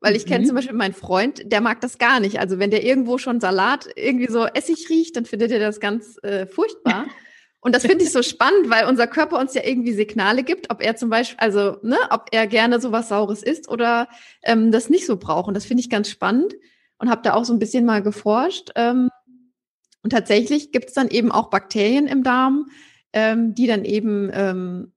[0.00, 0.46] Weil ich kenne mhm.
[0.46, 2.38] zum Beispiel meinen Freund, der mag das gar nicht.
[2.38, 6.18] Also wenn der irgendwo schon Salat irgendwie so Essig riecht, dann findet er das ganz
[6.22, 7.06] äh, furchtbar.
[7.66, 10.80] Und das finde ich so spannend, weil unser Körper uns ja irgendwie Signale gibt, ob
[10.80, 14.06] er zum Beispiel, also, ne, ob er gerne sowas Saures isst oder
[14.44, 15.48] ähm, das nicht so braucht.
[15.48, 16.54] Und das finde ich ganz spannend
[16.98, 18.70] und habe da auch so ein bisschen mal geforscht.
[18.76, 19.10] Ähm,
[20.04, 22.70] und tatsächlich gibt es dann eben auch Bakterien im Darm,
[23.12, 24.92] ähm, die dann eben ähm,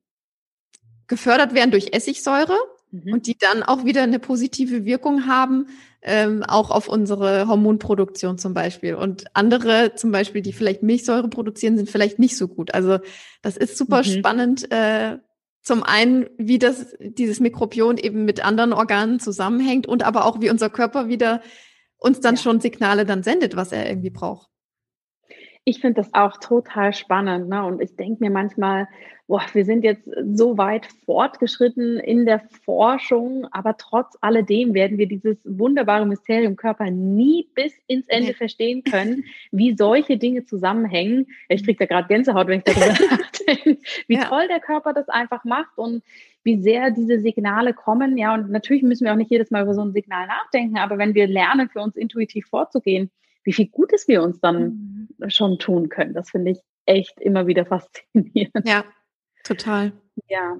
[1.08, 2.56] gefördert werden durch Essigsäure
[2.92, 3.14] mhm.
[3.14, 5.66] und die dann auch wieder eine positive Wirkung haben,
[6.02, 8.96] ähm, auch auf unsere Hormonproduktion zum Beispiel.
[8.96, 12.74] Und andere zum Beispiel, die vielleicht Milchsäure produzieren, sind vielleicht nicht so gut.
[12.74, 13.00] Also
[13.42, 14.04] das ist super mhm.
[14.04, 14.72] spannend.
[14.72, 15.18] Äh,
[15.62, 20.50] zum einen, wie das, dieses Mikrobiom eben mit anderen Organen zusammenhängt und aber auch, wie
[20.50, 21.42] unser Körper wieder
[21.98, 22.42] uns dann ja.
[22.42, 24.48] schon Signale dann sendet, was er irgendwie braucht.
[25.66, 27.50] Ich finde das auch total spannend.
[27.50, 27.64] Ne?
[27.64, 28.88] Und ich denke mir manchmal,
[29.30, 35.08] boah, wir sind jetzt so weit fortgeschritten in der Forschung, aber trotz alledem werden wir
[35.08, 41.28] dieses wunderbare Mysterium Körper nie bis ins Ende verstehen können, wie solche Dinge zusammenhängen.
[41.48, 44.26] Ich kriege da gerade Gänsehaut, wenn ich darüber nachdenke, wie ja.
[44.26, 46.02] toll der Körper das einfach macht und
[46.44, 48.18] wie sehr diese Signale kommen.
[48.18, 50.98] Ja, und natürlich müssen wir auch nicht jedes Mal über so ein Signal nachdenken, aber
[50.98, 53.12] wenn wir lernen, für uns intuitiv vorzugehen,
[53.44, 54.89] wie viel Gutes wir uns dann mhm.
[55.28, 58.68] Schon tun können, das finde ich echt immer wieder faszinierend.
[58.68, 58.84] Ja,
[59.44, 59.92] Total.
[60.28, 60.58] Ja.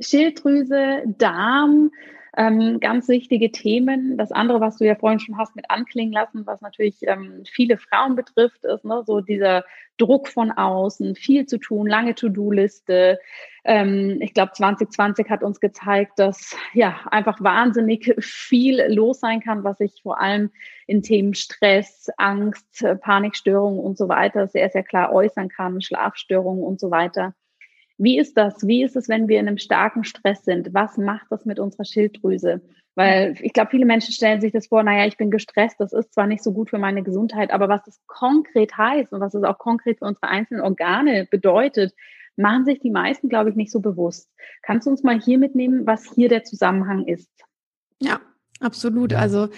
[0.00, 1.90] Schilddrüse, Darm,
[2.36, 4.16] ähm, ganz wichtige Themen.
[4.16, 7.76] Das andere, was du ja vorhin schon hast mit anklingen lassen, was natürlich ähm, viele
[7.76, 9.64] Frauen betrifft, ist ne, so dieser
[9.96, 13.18] Druck von außen, viel zu tun, lange To-Do-Liste.
[13.64, 19.62] Ähm, ich glaube, 2020 hat uns gezeigt, dass ja einfach wahnsinnig viel los sein kann,
[19.62, 20.50] was sich vor allem
[20.86, 26.80] in Themen Stress, Angst, Panikstörungen und so weiter sehr, sehr klar äußern kann, Schlafstörungen und
[26.80, 27.34] so weiter.
[27.96, 28.66] Wie ist das?
[28.66, 30.74] Wie ist es, wenn wir in einem starken Stress sind?
[30.74, 32.60] Was macht das mit unserer Schilddrüse?
[32.96, 36.14] Weil ich glaube, viele Menschen stellen sich das vor, naja, ich bin gestresst, das ist
[36.14, 39.42] zwar nicht so gut für meine Gesundheit, aber was das konkret heißt und was es
[39.42, 41.92] auch konkret für unsere einzelnen Organe bedeutet,
[42.36, 44.30] machen sich die meisten, glaube ich, nicht so bewusst.
[44.62, 47.30] Kannst du uns mal hier mitnehmen, was hier der Zusammenhang ist?
[48.00, 48.20] Ja,
[48.60, 49.12] absolut.
[49.12, 49.48] Also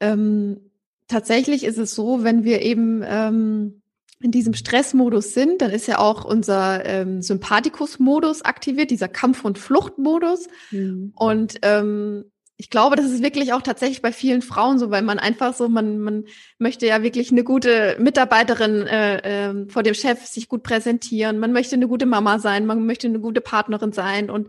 [0.00, 0.70] ähm,
[1.08, 3.79] tatsächlich ist es so, wenn wir eben ähm,
[4.22, 9.58] in diesem Stressmodus sind, dann ist ja auch unser ähm, Sympathikus-Modus aktiviert, dieser Kampf- und
[9.58, 10.46] Fluchtmodus.
[10.70, 11.12] Mhm.
[11.16, 12.24] Und ähm,
[12.58, 15.70] ich glaube, das ist wirklich auch tatsächlich bei vielen Frauen so, weil man einfach so,
[15.70, 16.24] man, man
[16.58, 21.52] möchte ja wirklich eine gute Mitarbeiterin äh, äh, vor dem Chef sich gut präsentieren, man
[21.52, 24.48] möchte eine gute Mama sein, man möchte eine gute Partnerin sein und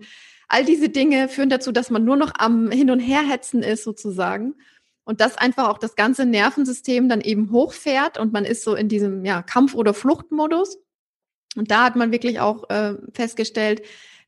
[0.49, 4.55] all diese Dinge führen dazu, dass man nur noch am Hin- und Herhetzen ist sozusagen
[5.03, 8.87] und das einfach auch das ganze Nervensystem dann eben hochfährt und man ist so in
[8.87, 10.77] diesem ja, Kampf- oder Fluchtmodus.
[11.55, 13.81] Und da hat man wirklich auch äh, festgestellt,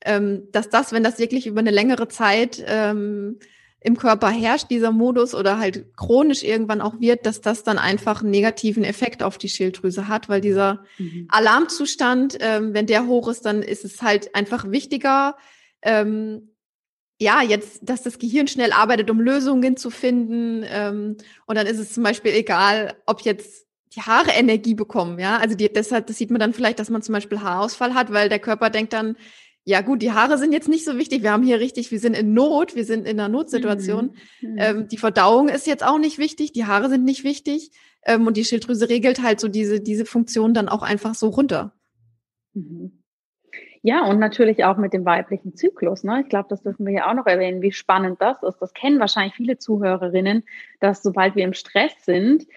[0.04, 3.40] ähm, dass das, wenn das wirklich über eine längere Zeit ähm,
[3.80, 8.22] im Körper herrscht, dieser Modus oder halt chronisch irgendwann auch wird, dass das dann einfach
[8.22, 11.28] einen negativen Effekt auf die Schilddrüse hat, weil dieser mhm.
[11.30, 15.36] Alarmzustand, ähm, wenn der hoch ist, dann ist es halt einfach wichtiger,
[15.82, 16.53] ähm,
[17.20, 20.66] ja, jetzt, dass das Gehirn schnell arbeitet, um Lösungen zu finden.
[20.68, 25.38] Ähm, und dann ist es zum Beispiel egal, ob jetzt die Haare Energie bekommen, ja.
[25.38, 28.28] Also die, deshalb, das sieht man dann vielleicht, dass man zum Beispiel Haarausfall hat, weil
[28.28, 29.16] der Körper denkt dann,
[29.66, 31.24] ja gut, die Haare sind jetzt nicht so wichtig.
[31.24, 34.16] Wir haben hier richtig, wir sind in Not, wir sind in einer Notsituation.
[34.42, 34.50] Mhm.
[34.50, 34.58] mhm.
[34.58, 37.72] Ähm, die Verdauung ist jetzt auch nicht wichtig, die Haare sind nicht wichtig.
[38.06, 41.74] Ähm, und die Schilddrüse regelt halt so diese, diese Funktion dann auch einfach so runter.
[42.54, 43.03] Mhm.
[43.86, 46.06] Ja, und natürlich auch mit dem weiblichen Zyklus.
[46.06, 46.22] Ne?
[46.22, 48.58] Ich glaube, das dürfen wir ja auch noch erwähnen, wie spannend das ist.
[48.60, 50.44] Das kennen wahrscheinlich viele Zuhörerinnen,
[50.80, 52.48] dass sobald wir im Stress sind,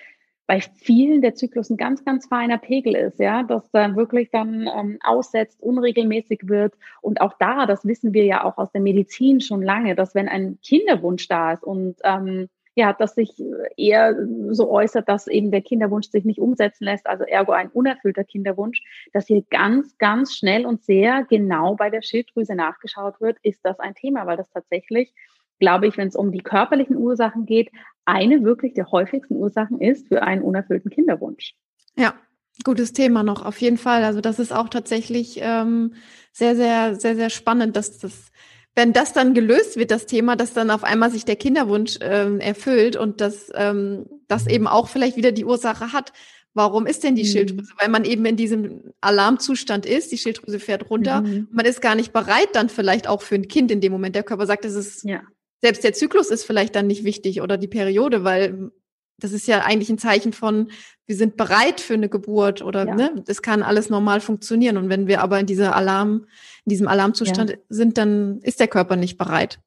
[0.46, 4.68] bei vielen der Zyklus ein ganz, ganz feiner Pegel ist, ja, dass da wirklich dann
[4.72, 6.74] ähm, aussetzt, unregelmäßig wird.
[7.00, 10.28] Und auch da, das wissen wir ja auch aus der Medizin schon lange, dass wenn
[10.28, 13.30] ein Kinderwunsch da ist und ähm, ja, dass sich
[13.78, 14.14] eher
[14.50, 18.82] so äußert, dass eben der Kinderwunsch sich nicht umsetzen lässt, also ergo ein unerfüllter Kinderwunsch,
[19.14, 23.80] dass hier ganz, ganz schnell und sehr genau bei der Schilddrüse nachgeschaut wird, ist das
[23.80, 25.14] ein Thema, weil das tatsächlich,
[25.58, 27.70] glaube ich, wenn es um die körperlichen Ursachen geht,
[28.04, 31.54] eine wirklich der häufigsten Ursachen ist für einen unerfüllten Kinderwunsch.
[31.96, 32.14] Ja,
[32.62, 34.04] gutes Thema noch, auf jeden Fall.
[34.04, 35.94] Also das ist auch tatsächlich ähm,
[36.30, 38.30] sehr, sehr, sehr, sehr spannend, dass das
[38.76, 42.40] wenn das dann gelöst wird, das Thema, dass dann auf einmal sich der Kinderwunsch ähm,
[42.40, 46.12] erfüllt und dass ähm, das eben auch vielleicht wieder die Ursache hat,
[46.52, 47.28] warum ist denn die mhm.
[47.28, 47.72] Schilddrüse?
[47.78, 51.48] Weil man eben in diesem Alarmzustand ist, die Schilddrüse fährt runter, mhm.
[51.50, 54.14] man ist gar nicht bereit dann vielleicht auch für ein Kind in dem Moment.
[54.14, 55.22] Der Körper sagt, es ist, ja.
[55.62, 58.70] selbst der Zyklus ist vielleicht dann nicht wichtig oder die Periode, weil
[59.18, 60.70] das ist ja eigentlich ein Zeichen von,
[61.06, 62.94] wir sind bereit für eine Geburt oder ja.
[62.94, 64.76] ne, es kann alles normal funktionieren.
[64.76, 66.26] Und wenn wir aber in dieser Alarm,
[66.64, 67.56] in diesem Alarmzustand ja.
[67.68, 69.60] sind, dann ist der Körper nicht bereit.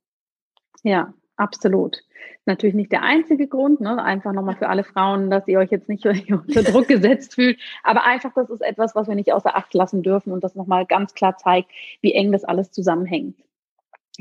[0.84, 2.04] Ja, Absolut.
[2.46, 4.04] Natürlich nicht der einzige Grund, ne?
[4.04, 8.04] einfach nochmal für alle Frauen, dass ihr euch jetzt nicht unter Druck gesetzt fühlt, aber
[8.04, 11.14] einfach, das ist etwas, was wir nicht außer Acht lassen dürfen und das nochmal ganz
[11.14, 13.38] klar zeigt, wie eng das alles zusammenhängt.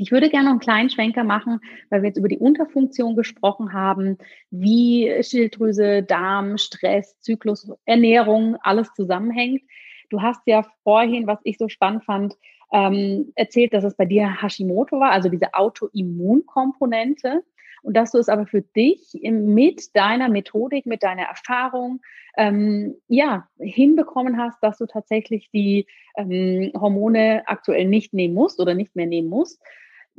[0.01, 1.59] Ich würde gerne noch einen kleinen Schwenker machen,
[1.89, 4.17] weil wir jetzt über die Unterfunktion gesprochen haben,
[4.49, 9.61] wie Schilddrüse, Darm, Stress, Zyklus, Ernährung, alles zusammenhängt.
[10.09, 12.37] Du hast ja vorhin, was ich so spannend fand,
[12.71, 17.43] ähm, erzählt, dass es bei dir Hashimoto war, also diese Autoimmunkomponente.
[17.81, 22.01] Und dass du es aber für dich mit deiner Methodik, mit deiner Erfahrung,
[22.37, 28.75] ähm, ja, hinbekommen hast, dass du tatsächlich die ähm, Hormone aktuell nicht nehmen musst oder
[28.75, 29.61] nicht mehr nehmen musst.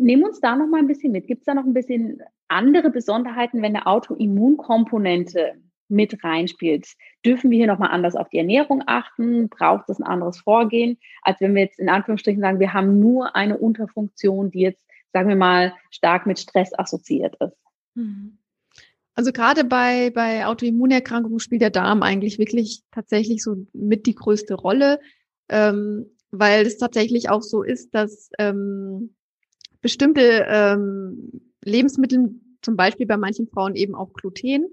[0.03, 1.27] Nimm uns da noch mal ein bisschen mit.
[1.27, 5.57] Gibt es da noch ein bisschen andere Besonderheiten, wenn eine Autoimmunkomponente
[5.89, 6.87] mit reinspielt?
[7.25, 9.51] Dürfen wir hier nochmal anders auf die Ernährung achten?
[9.51, 13.37] Braucht es ein anderes Vorgehen, als wenn wir jetzt in Anführungsstrichen sagen, wir haben nur
[13.37, 14.83] eine Unterfunktion, die jetzt,
[15.13, 17.59] sagen wir mal, stark mit Stress assoziiert ist?
[17.95, 18.39] Mhm.
[19.15, 24.55] Also gerade bei, bei Autoimmunerkrankungen spielt der Darm eigentlich wirklich tatsächlich so mit die größte
[24.55, 24.99] Rolle,
[25.51, 29.15] ähm, weil es tatsächlich auch so ist, dass ähm,
[29.81, 34.67] bestimmte ähm, Lebensmittel, zum Beispiel bei manchen Frauen eben auch Gluten,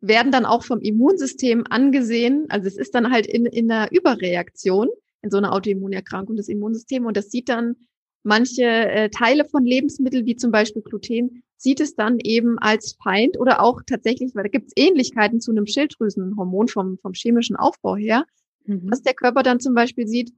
[0.00, 2.46] werden dann auch vom Immunsystem angesehen.
[2.48, 4.88] Also es ist dann halt in, in einer Überreaktion
[5.24, 7.76] in so einer Autoimmunerkrankung des Immunsystems und das sieht dann
[8.22, 13.38] manche äh, Teile von Lebensmitteln, wie zum Beispiel Gluten, sieht es dann eben als Feind
[13.38, 17.96] oder auch tatsächlich, weil da gibt es Ähnlichkeiten zu einem Schilddrüsenhormon vom, vom chemischen Aufbau
[17.96, 18.26] her,
[18.66, 18.88] mhm.
[18.90, 20.32] dass der Körper dann zum Beispiel sieht,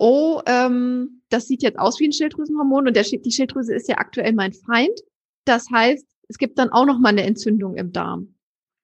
[0.00, 3.98] oh, ähm, das sieht jetzt aus wie ein Schilddrüsenhormon und der, die Schilddrüse ist ja
[3.98, 4.98] aktuell mein Feind.
[5.44, 8.34] Das heißt, es gibt dann auch noch mal eine Entzündung im Darm.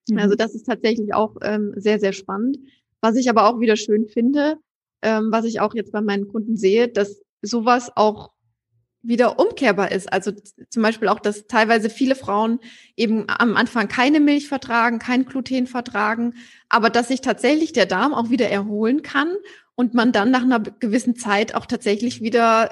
[0.07, 0.19] Mhm.
[0.19, 2.59] Also das ist tatsächlich auch ähm, sehr, sehr spannend.
[3.01, 4.57] Was ich aber auch wieder schön finde,
[5.01, 8.31] ähm, was ich auch jetzt bei meinen Kunden sehe, dass sowas auch
[9.01, 10.11] wieder umkehrbar ist.
[10.11, 10.31] Also
[10.69, 12.59] zum Beispiel auch, dass teilweise viele Frauen
[12.95, 16.33] eben am Anfang keine Milch vertragen, kein Gluten vertragen,
[16.69, 19.29] aber dass sich tatsächlich der Darm auch wieder erholen kann
[19.77, 22.69] und man dann nach einer gewissen Zeit auch tatsächlich wieder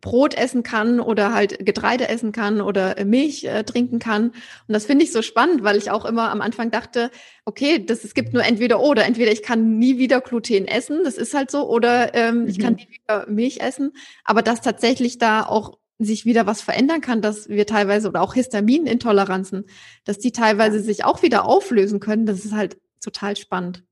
[0.00, 4.30] Brot essen kann oder halt Getreide essen kann oder Milch äh, trinken kann.
[4.30, 4.34] Und
[4.74, 7.10] das finde ich so spannend, weil ich auch immer am Anfang dachte,
[7.44, 9.04] okay, das, es gibt nur entweder oder.
[9.04, 12.48] Entweder ich kann nie wieder Gluten essen, das ist halt so, oder ähm, mhm.
[12.48, 12.80] ich kann mhm.
[12.80, 13.92] nie wieder Milch essen.
[14.24, 18.34] Aber dass tatsächlich da auch sich wieder was verändern kann, dass wir teilweise oder auch
[18.34, 19.64] Histaminintoleranzen,
[20.04, 23.83] dass die teilweise sich auch wieder auflösen können, das ist halt total spannend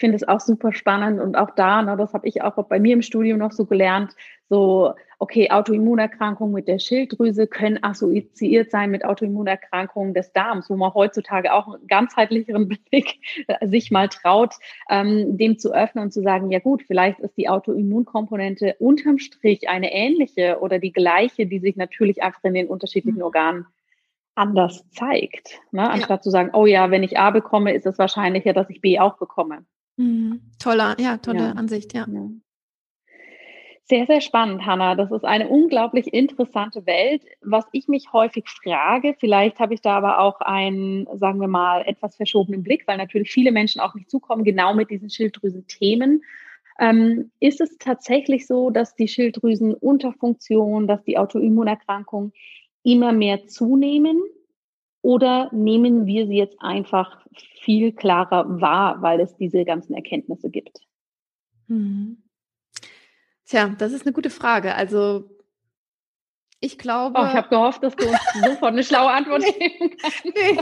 [0.00, 2.80] ich finde es auch super spannend und auch da, ne, das habe ich auch bei
[2.80, 4.16] mir im Studium noch so gelernt,
[4.48, 10.94] so, okay, Autoimmunerkrankungen mit der Schilddrüse können assoziiert sein mit Autoimmunerkrankungen des Darms, wo man
[10.94, 13.20] heutzutage auch einen ganzheitlicheren Blick
[13.60, 14.54] sich mal traut,
[14.88, 19.68] ähm, dem zu öffnen und zu sagen, ja gut, vielleicht ist die Autoimmunkomponente unterm Strich
[19.68, 23.24] eine ähnliche oder die gleiche, die sich natürlich einfach in den unterschiedlichen mhm.
[23.24, 23.66] Organen
[24.34, 25.60] anders zeigt.
[25.72, 25.90] Ne?
[25.90, 26.22] Anstatt ja.
[26.22, 29.18] zu sagen, oh ja, wenn ich A bekomme, ist es wahrscheinlicher, dass ich B auch
[29.18, 29.66] bekomme.
[30.00, 30.40] Mhm.
[30.58, 31.52] Toller, ja, tolle ja.
[31.52, 32.06] Ansicht, ja.
[32.10, 32.28] ja.
[33.84, 34.94] Sehr, sehr spannend, Hanna.
[34.94, 37.22] Das ist eine unglaublich interessante Welt.
[37.42, 41.82] Was ich mich häufig frage, vielleicht habe ich da aber auch einen, sagen wir mal,
[41.86, 46.22] etwas verschobenen Blick, weil natürlich viele Menschen auf mich zukommen, genau mit diesen Schilddrüsen-Themen.
[46.78, 52.32] Ähm, ist es tatsächlich so, dass die Schilddrüsenunterfunktion, dass die Autoimmunerkrankung
[52.84, 54.18] immer mehr zunehmen?
[55.10, 57.26] Oder nehmen wir sie jetzt einfach
[57.62, 60.78] viel klarer wahr, weil es diese ganzen Erkenntnisse gibt?
[61.66, 62.22] Mhm.
[63.44, 64.76] Tja, das ist eine gute Frage.
[64.76, 65.28] Also
[66.60, 67.18] ich glaube.
[67.18, 70.24] Oh, ich habe gehofft, dass du uns sofort eine schlaue Antwort geben kannst.
[70.26, 70.60] Nee,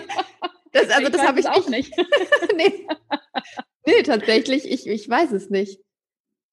[0.73, 1.95] das, also ich das habe ich auch nicht.
[2.57, 2.87] nee.
[3.85, 5.79] nee, tatsächlich, ich, ich weiß es nicht.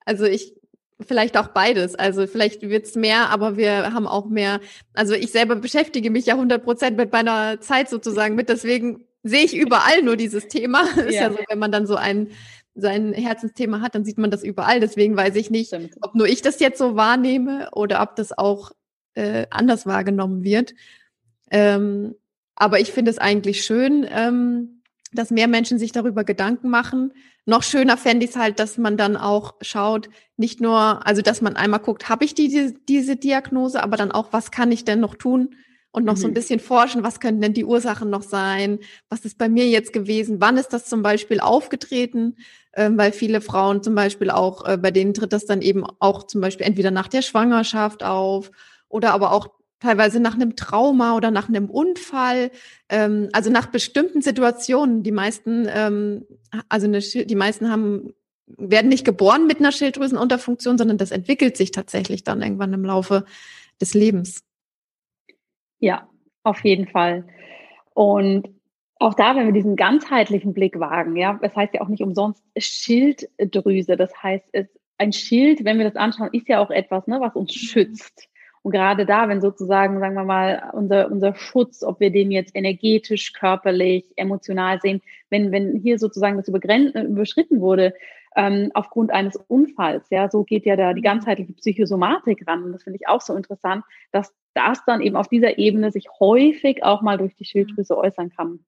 [0.04, 0.54] Also ich,
[1.00, 1.96] vielleicht auch beides.
[1.96, 4.62] Also vielleicht wird's mehr, aber wir haben auch mehr.
[4.94, 8.50] Also ich selber beschäftige mich ja 100 Prozent mit meiner Zeit sozusagen mit.
[8.50, 10.86] Deswegen sehe ich überall nur dieses Thema.
[10.96, 11.04] Ja.
[11.04, 12.30] Ist ja so, wenn man dann so ein
[12.78, 14.80] sein Herzensthema hat, dann sieht man das überall.
[14.80, 15.96] Deswegen weiß ich nicht, Stimmt.
[16.02, 18.72] ob nur ich das jetzt so wahrnehme oder ob das auch
[19.14, 20.74] äh, anders wahrgenommen wird.
[21.52, 22.16] Ähm,
[22.56, 24.82] aber ich finde es eigentlich schön, ähm,
[25.16, 27.14] dass mehr Menschen sich darüber Gedanken machen.
[27.46, 31.42] Noch schöner fände ich es halt, dass man dann auch schaut, nicht nur, also dass
[31.42, 34.86] man einmal guckt, habe ich die, diese, diese Diagnose, aber dann auch, was kann ich
[34.86, 35.56] denn noch tun,
[35.96, 36.18] und noch mhm.
[36.18, 36.36] so ein mhm.
[36.36, 38.80] bisschen forschen, was könnten denn die Ursachen noch sein?
[39.08, 40.42] Was ist bei mir jetzt gewesen?
[40.42, 42.36] Wann ist das zum Beispiel aufgetreten?
[42.74, 46.24] Ähm, weil viele Frauen zum Beispiel auch, äh, bei denen tritt das dann eben auch
[46.24, 48.52] zum Beispiel entweder nach der Schwangerschaft auf
[48.90, 49.48] oder aber auch
[49.80, 52.52] teilweise nach einem Trauma oder nach einem Unfall,
[52.90, 55.04] ähm, also nach bestimmten Situationen.
[55.04, 56.26] Die meisten, ähm,
[56.70, 58.14] also eine, die meisten haben
[58.48, 63.26] werden nicht geboren mit einer Schilddrüsenunterfunktion, sondern das entwickelt sich tatsächlich dann irgendwann im Laufe
[63.82, 64.44] des Lebens.
[65.80, 66.08] Ja,
[66.44, 67.26] auf jeden Fall.
[67.94, 68.50] Und
[69.00, 72.44] auch da, wenn wir diesen ganzheitlichen Blick wagen, ja, das heißt ja auch nicht umsonst
[72.58, 73.98] Schilddrüse.
[73.98, 74.68] Das heißt, es,
[74.98, 77.60] ein Schild, wenn wir das anschauen, ist ja auch etwas, ne, was uns mhm.
[77.68, 78.30] schützt.
[78.66, 82.56] Und gerade da, wenn sozusagen, sagen wir mal, unser, unser Schutz, ob wir den jetzt
[82.56, 87.94] energetisch, körperlich, emotional sehen, wenn, wenn hier sozusagen das überschritten wurde,
[88.36, 91.06] ähm, aufgrund eines Unfalls, ja, so geht ja da die mhm.
[91.06, 92.64] ganzheitliche Psychosomatik ran.
[92.64, 96.08] Und das finde ich auch so interessant, dass das dann eben auf dieser Ebene sich
[96.20, 98.62] häufig auch mal durch die Schilddrüse äußern kann.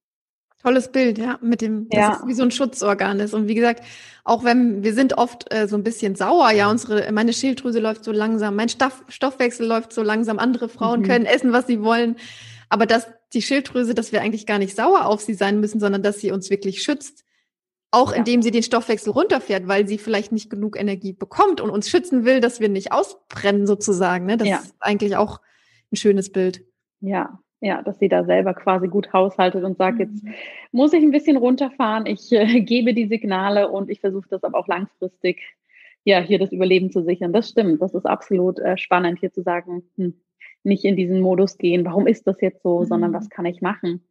[0.64, 2.14] Tolles Bild, ja, mit dem, ja.
[2.20, 3.34] es wie so ein Schutzorgan ist.
[3.34, 3.84] Und wie gesagt,
[4.24, 8.04] auch wenn wir sind oft äh, so ein bisschen sauer, ja, unsere, meine Schilddrüse läuft
[8.04, 11.06] so langsam, mein Stoff, Stoffwechsel läuft so langsam, andere Frauen mhm.
[11.06, 12.16] können essen, was sie wollen.
[12.70, 16.02] Aber dass die Schilddrüse, dass wir eigentlich gar nicht sauer auf sie sein müssen, sondern
[16.02, 17.24] dass sie uns wirklich schützt.
[17.92, 18.18] Auch ja.
[18.18, 22.26] indem sie den Stoffwechsel runterfährt, weil sie vielleicht nicht genug Energie bekommt und uns schützen
[22.26, 24.26] will, dass wir nicht ausbrennen sozusagen.
[24.26, 24.38] Ne?
[24.38, 24.58] Das ja.
[24.58, 25.40] ist eigentlich auch
[25.92, 26.66] ein schönes Bild.
[27.00, 30.34] Ja, ja, dass sie da selber quasi gut haushaltet und sagt, jetzt mhm.
[30.72, 34.58] muss ich ein bisschen runterfahren, ich äh, gebe die Signale und ich versuche das aber
[34.60, 35.42] auch langfristig,
[36.04, 37.34] ja, hier das Überleben zu sichern.
[37.34, 40.14] Das stimmt, das ist absolut äh, spannend, hier zu sagen, hm,
[40.64, 42.86] nicht in diesen Modus gehen, warum ist das jetzt so, mhm.
[42.86, 44.08] sondern was kann ich machen?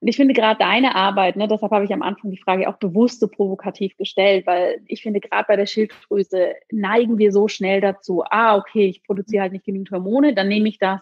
[0.00, 2.76] Und ich finde gerade deine Arbeit, ne, deshalb habe ich am Anfang die Frage auch
[2.76, 7.80] bewusst so provokativ gestellt, weil ich finde, gerade bei der Schilddrüse neigen wir so schnell
[7.80, 11.00] dazu, ah, okay, ich produziere halt nicht genügend Hormone, dann nehme ich das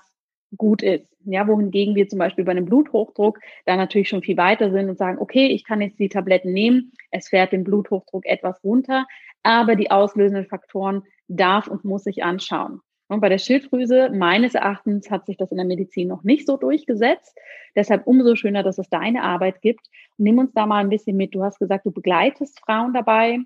[0.57, 1.07] gut ist.
[1.25, 4.99] Ja, wohingegen wir zum Beispiel bei einem Bluthochdruck da natürlich schon viel weiter sind und
[4.99, 9.07] sagen, okay, ich kann jetzt die Tabletten nehmen, es fährt den Bluthochdruck etwas runter,
[9.43, 12.81] aber die auslösenden Faktoren darf und muss ich anschauen.
[13.09, 16.57] Und bei der Schilddrüse, meines Erachtens, hat sich das in der Medizin noch nicht so
[16.57, 17.37] durchgesetzt.
[17.77, 19.87] Deshalb umso schöner, dass es deine Arbeit gibt.
[20.17, 21.35] Nimm uns da mal ein bisschen mit.
[21.35, 23.39] Du hast gesagt, du begleitest Frauen dabei.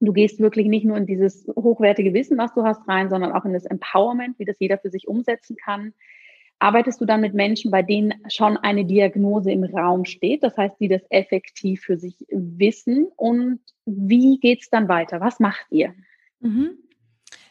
[0.00, 3.44] Du gehst wirklich nicht nur in dieses hochwertige Wissen, was du hast, rein, sondern auch
[3.44, 5.92] in das Empowerment, wie das jeder für sich umsetzen kann
[6.58, 10.76] arbeitest du dann mit Menschen, bei denen schon eine Diagnose im Raum steht, das heißt,
[10.80, 15.20] die das effektiv für sich wissen und wie geht es dann weiter?
[15.20, 15.94] Was macht ihr?
[16.40, 16.78] Mhm.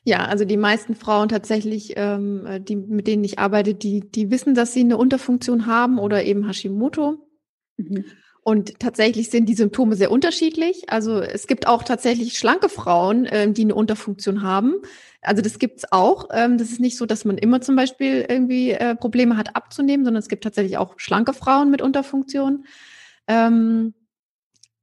[0.05, 4.53] Ja, also die meisten Frauen tatsächlich, ähm, die, mit denen ich arbeite, die, die wissen,
[4.53, 7.25] dass sie eine Unterfunktion haben oder eben Hashimoto.
[7.77, 8.05] Mhm.
[8.43, 10.89] Und tatsächlich sind die Symptome sehr unterschiedlich.
[10.89, 14.75] Also es gibt auch tatsächlich schlanke Frauen, ähm, die eine Unterfunktion haben.
[15.21, 16.27] Also das gibt's auch.
[16.33, 20.03] Ähm, das ist nicht so, dass man immer zum Beispiel irgendwie äh, Probleme hat abzunehmen,
[20.03, 22.65] sondern es gibt tatsächlich auch schlanke Frauen mit Unterfunktion.
[23.27, 23.93] Ähm,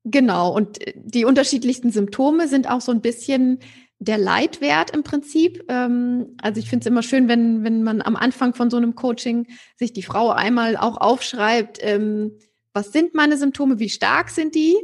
[0.04, 0.54] genau.
[0.54, 3.58] Und die unterschiedlichsten Symptome sind auch so ein bisschen
[3.98, 5.64] der Leitwert im Prinzip.
[5.68, 8.94] Ähm, also ich finde es immer schön, wenn, wenn man am Anfang von so einem
[8.94, 12.38] Coaching sich die Frau einmal auch aufschreibt, ähm,
[12.72, 14.76] was sind meine Symptome, wie stark sind die?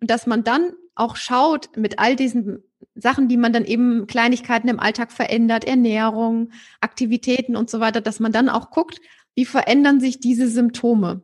[0.00, 2.62] Und dass man dann auch schaut mit all diesen
[2.94, 8.20] Sachen, die man dann eben Kleinigkeiten im Alltag verändert, Ernährung, Aktivitäten und so weiter, dass
[8.20, 9.00] man dann auch guckt,
[9.34, 11.22] wie verändern sich diese Symptome.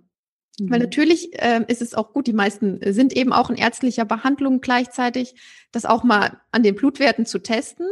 [0.59, 0.71] Mhm.
[0.71, 4.61] Weil natürlich äh, ist es auch gut, die meisten sind eben auch in ärztlicher Behandlung
[4.61, 5.35] gleichzeitig,
[5.73, 7.87] das auch mal an den Blutwerten zu testen.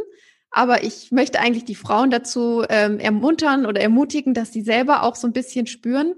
[0.51, 5.15] Aber ich möchte eigentlich die Frauen dazu ähm, ermuntern oder ermutigen, dass sie selber auch
[5.15, 6.15] so ein bisschen spüren,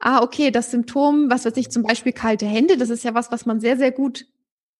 [0.00, 3.30] ah, okay, das Symptom, was weiß ich, zum Beispiel kalte Hände, das ist ja was,
[3.30, 4.26] was man sehr, sehr gut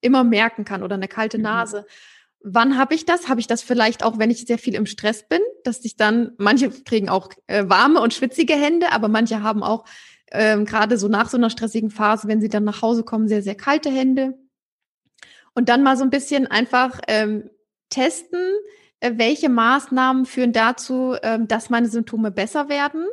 [0.00, 1.44] immer merken kann oder eine kalte mhm.
[1.44, 1.86] Nase.
[2.42, 3.28] Wann habe ich das?
[3.28, 6.32] Habe ich das vielleicht auch, wenn ich sehr viel im Stress bin, dass ich dann,
[6.38, 9.84] manche kriegen auch äh, warme und schwitzige Hände, aber manche haben auch
[10.32, 13.42] ähm, gerade so nach so einer stressigen Phase, wenn sie dann nach Hause kommen, sehr,
[13.42, 14.38] sehr kalte Hände.
[15.54, 17.50] Und dann mal so ein bisschen einfach ähm,
[17.90, 18.40] testen,
[19.00, 23.04] äh, welche Maßnahmen führen dazu, ähm, dass meine Symptome besser werden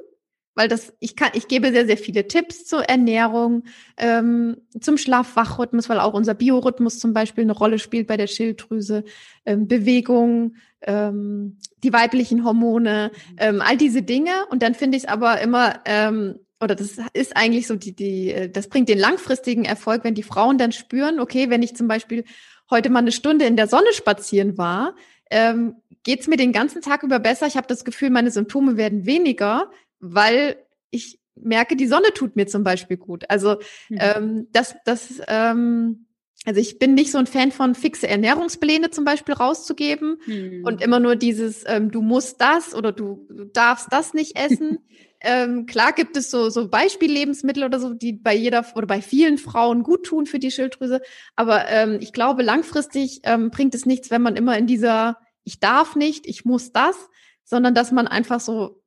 [0.58, 3.64] weil das, ich kann, ich gebe sehr, sehr viele Tipps zur Ernährung,
[3.96, 9.04] ähm, zum Schlaf-Wach-Rhythmus, weil auch unser Biorhythmus zum Beispiel eine Rolle spielt bei der Schilddrüse,
[9.46, 14.32] ähm, Bewegung, ähm, die weiblichen Hormone, ähm, all diese Dinge.
[14.50, 18.50] Und dann finde ich aber immer, ähm, oder das ist eigentlich so die, die, äh,
[18.50, 22.24] das bringt den langfristigen Erfolg, wenn die Frauen dann spüren, okay, wenn ich zum Beispiel
[22.72, 24.96] heute mal eine Stunde in der Sonne spazieren war,
[25.30, 27.48] ähm, geht es mir den ganzen Tag über besser.
[27.48, 29.70] Ich habe das Gefühl, meine Symptome werden weniger,
[30.00, 30.58] weil
[30.90, 33.26] ich merke, die Sonne tut mir zum Beispiel gut.
[33.30, 33.58] Also
[33.90, 33.98] mhm.
[34.00, 36.08] ähm, das, das, ähm,
[36.46, 40.64] also ich bin nicht so ein Fan von fixe Ernährungspläne zum Beispiel rauszugeben mhm.
[40.66, 44.80] und immer nur dieses, ähm, du musst das oder du, du darfst das nicht essen.
[45.22, 49.38] ähm, klar gibt es so, so Beispiellebensmittel oder so, die bei jeder oder bei vielen
[49.38, 51.02] Frauen gut tun für die Schilddrüse.
[51.36, 55.18] Aber ähm, ich glaube, langfristig ähm, bringt es nichts, wenn man immer in dieser
[55.48, 56.98] ich darf nicht, ich muss das,
[57.46, 58.84] sondern dass man einfach so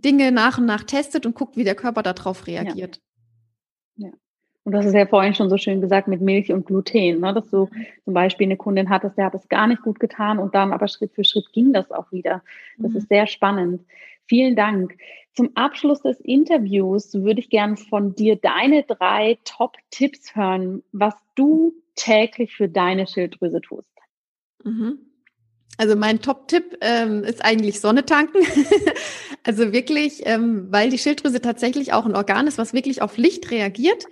[0.00, 3.00] Dinge nach und nach testet und guckt, wie der Körper darauf reagiert.
[3.96, 4.08] Ja.
[4.08, 4.12] ja.
[4.64, 7.32] Und das ist ja vorhin schon so schön gesagt mit Milch und Gluten, ne?
[7.32, 7.68] dass du
[8.04, 10.86] zum Beispiel eine Kundin hattest, der hat es gar nicht gut getan und dann aber
[10.86, 12.42] Schritt für Schritt ging das auch wieder.
[12.78, 12.98] Das mhm.
[12.98, 13.84] ist sehr spannend.
[14.26, 14.96] Vielen Dank.
[15.34, 21.72] Zum Abschluss des Interviews würde ich gerne von dir deine drei Top-Tipps hören, was du
[21.94, 23.90] täglich für deine Schilddrüse tust.
[24.62, 25.09] Mhm.
[25.76, 28.38] Also mein Top-Tipp ähm, ist eigentlich Sonne tanken.
[29.44, 33.50] also wirklich, ähm, weil die Schilddrüse tatsächlich auch ein Organ ist, was wirklich auf Licht
[33.50, 34.04] reagiert.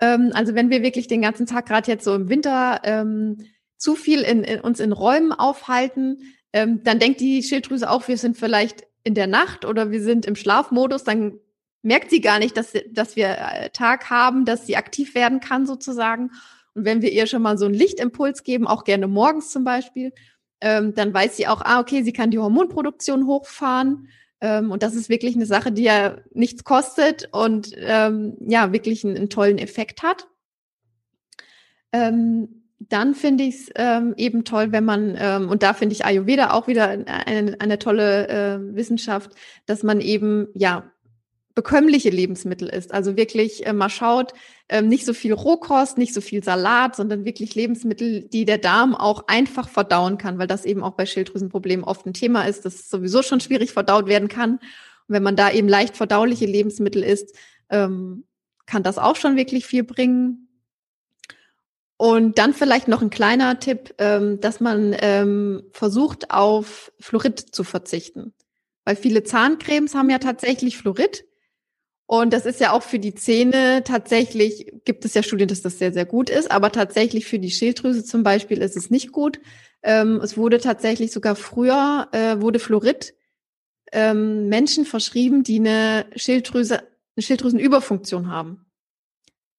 [0.00, 3.38] Ähm, also wenn wir wirklich den ganzen Tag, gerade jetzt so im Winter, ähm,
[3.76, 8.16] zu viel in, in, uns in Räumen aufhalten, ähm, dann denkt die Schilddrüse auch, wir
[8.16, 11.38] sind vielleicht in der Nacht oder wir sind im Schlafmodus, dann
[11.82, 15.66] merkt sie gar nicht, dass, dass wir äh, Tag haben, dass sie aktiv werden kann
[15.66, 16.30] sozusagen.
[16.74, 20.12] Und wenn wir ihr schon mal so einen Lichtimpuls geben, auch gerne morgens zum Beispiel,
[20.62, 24.08] ähm, dann weiß sie auch, ah, okay, sie kann die Hormonproduktion hochfahren.
[24.40, 29.04] Ähm, und das ist wirklich eine Sache, die ja nichts kostet und ähm, ja, wirklich
[29.04, 30.28] einen, einen, tollen Effekt hat.
[31.92, 36.04] Ähm, dann finde ich es ähm, eben toll, wenn man, ähm, und da finde ich
[36.04, 39.32] Ayurveda auch wieder eine, eine tolle äh, Wissenschaft,
[39.66, 40.91] dass man eben, ja,
[41.54, 42.92] bekömmliche Lebensmittel isst.
[42.92, 44.32] Also wirklich äh, mal schaut,
[44.68, 48.94] ähm, nicht so viel Rohkost, nicht so viel Salat, sondern wirklich Lebensmittel, die der Darm
[48.94, 52.88] auch einfach verdauen kann, weil das eben auch bei Schilddrüsenproblemen oft ein Thema ist, das
[52.88, 54.52] sowieso schon schwierig verdaut werden kann.
[54.52, 54.60] Und
[55.08, 57.36] wenn man da eben leicht verdauliche Lebensmittel isst,
[57.70, 58.24] ähm,
[58.66, 60.48] kann das auch schon wirklich viel bringen.
[61.96, 67.62] Und dann vielleicht noch ein kleiner Tipp, ähm, dass man ähm, versucht, auf Fluorid zu
[67.62, 68.32] verzichten.
[68.84, 71.24] Weil viele Zahncremes haben ja tatsächlich Fluorid.
[72.12, 75.78] Und das ist ja auch für die Zähne tatsächlich, gibt es ja Studien, dass das
[75.78, 79.40] sehr, sehr gut ist, aber tatsächlich für die Schilddrüse zum Beispiel ist es nicht gut.
[79.82, 83.14] Ähm, es wurde tatsächlich sogar früher, äh, wurde Fluorid
[83.92, 88.66] ähm, Menschen verschrieben, die eine Schilddrüse, eine Schilddrüsenüberfunktion haben.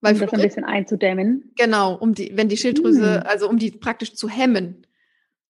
[0.02, 1.54] Weil um das Fluorid, ein bisschen einzudämmen.
[1.58, 3.24] Genau, um die, wenn die Schilddrüse, hm.
[3.26, 4.86] also um die praktisch zu hemmen.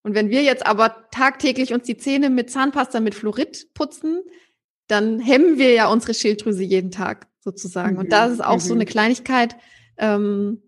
[0.04, 4.22] Und wenn wir jetzt aber tagtäglich uns die Zähne mit Zahnpasta mit Fluorid putzen,
[4.94, 7.94] dann hemmen wir ja unsere Schilddrüse jeden Tag sozusagen.
[7.94, 8.00] Mhm.
[8.00, 8.60] Und da ist auch mhm.
[8.60, 9.56] so eine Kleinigkeit,
[9.98, 10.62] ähm,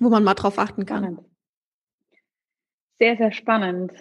[0.00, 1.04] wo man mal drauf achten kann.
[1.04, 1.20] Spannend.
[2.98, 3.92] Sehr, sehr spannend.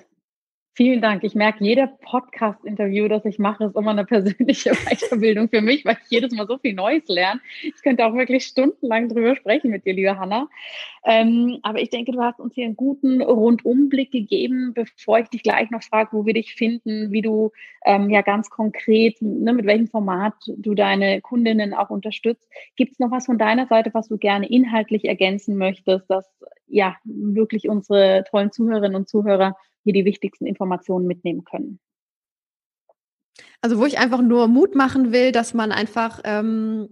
[0.75, 1.23] Vielen Dank.
[1.23, 5.97] Ich merke, jeder Podcast-Interview, das ich mache, ist immer eine persönliche Weiterbildung für mich, weil
[6.03, 7.39] ich jedes Mal so viel Neues lerne.
[7.61, 10.49] Ich könnte auch wirklich stundenlang drüber sprechen mit dir, liebe Hanna.
[11.05, 15.43] Ähm, aber ich denke, du hast uns hier einen guten Rundumblick gegeben, bevor ich dich
[15.43, 17.51] gleich noch frage, wo wir dich finden, wie du
[17.85, 22.49] ähm, ja ganz konkret, ne, mit welchem Format du deine Kundinnen auch unterstützt.
[22.75, 26.27] Gibt es noch was von deiner Seite, was du gerne inhaltlich ergänzen möchtest, dass
[26.65, 31.79] ja wirklich unsere tollen Zuhörerinnen und Zuhörer hier die wichtigsten Informationen mitnehmen können.
[33.61, 36.89] Also wo ich einfach nur Mut machen will, dass man einfach ähm,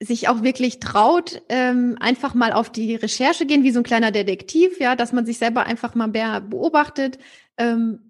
[0.00, 4.10] sich auch wirklich traut, ähm, einfach mal auf die Recherche gehen, wie so ein kleiner
[4.10, 7.18] Detektiv, ja, dass man sich selber einfach mal mehr beobachtet,
[7.56, 8.05] ähm,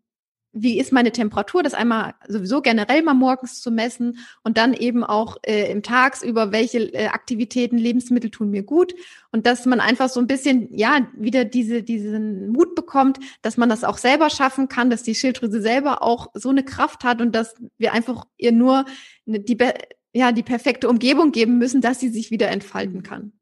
[0.59, 5.05] wie ist meine Temperatur, das einmal sowieso generell mal morgens zu messen und dann eben
[5.05, 8.95] auch äh, im Tagsüber, welche äh, Aktivitäten, Lebensmittel tun mir gut
[9.33, 13.69] und dass man einfach so ein bisschen, ja, wieder diese, diesen Mut bekommt, dass man
[13.69, 17.35] das auch selber schaffen kann, dass die Schilddrüse selber auch so eine Kraft hat und
[17.35, 18.87] dass wir einfach ihr nur
[19.27, 19.59] die,
[20.15, 23.33] ja, die perfekte Umgebung geben müssen, dass sie sich wieder entfalten kann.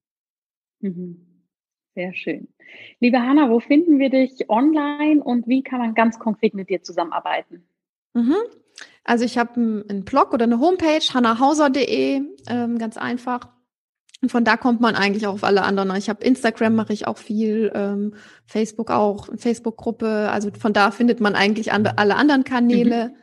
[0.81, 1.25] Mhm.
[1.95, 2.49] Sehr schön.
[3.01, 6.83] Liebe Hanna, wo finden wir dich online und wie kann man ganz konkret mit dir
[6.83, 7.67] zusammenarbeiten?
[8.15, 8.37] Mhm.
[9.05, 9.55] Also ich habe
[9.89, 13.49] einen Blog oder eine Homepage, hannahauser.de, ähm, ganz einfach.
[14.23, 15.95] Und von da kommt man eigentlich auch auf alle anderen.
[15.97, 18.15] Ich habe Instagram, mache ich auch viel, ähm,
[18.47, 20.31] Facebook auch, Facebook-Gruppe.
[20.31, 23.09] Also von da findet man eigentlich alle anderen Kanäle.
[23.09, 23.17] Mhm.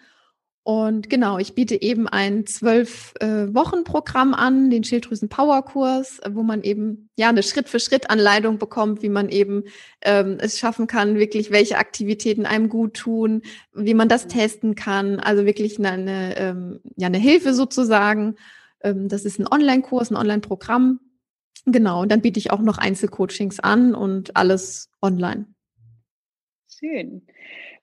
[0.64, 6.22] Und genau, ich biete eben ein zwölf äh, Wochen Programm an, den Schilddrüsen Power Kurs,
[6.30, 9.64] wo man eben ja eine Schritt für Schritt Anleitung bekommt, wie man eben
[10.04, 13.42] ähm, es schaffen kann, wirklich welche Aktivitäten einem gut tun,
[13.74, 15.20] wie man das testen kann.
[15.20, 18.36] Also wirklich eine, eine ähm, ja eine Hilfe sozusagen.
[18.84, 21.00] Ähm, das ist ein Online-Kurs, ein Online-Programm.
[21.66, 25.48] Genau, und dann biete ich auch noch Einzelcoachings an und alles online.
[26.84, 27.22] Schön.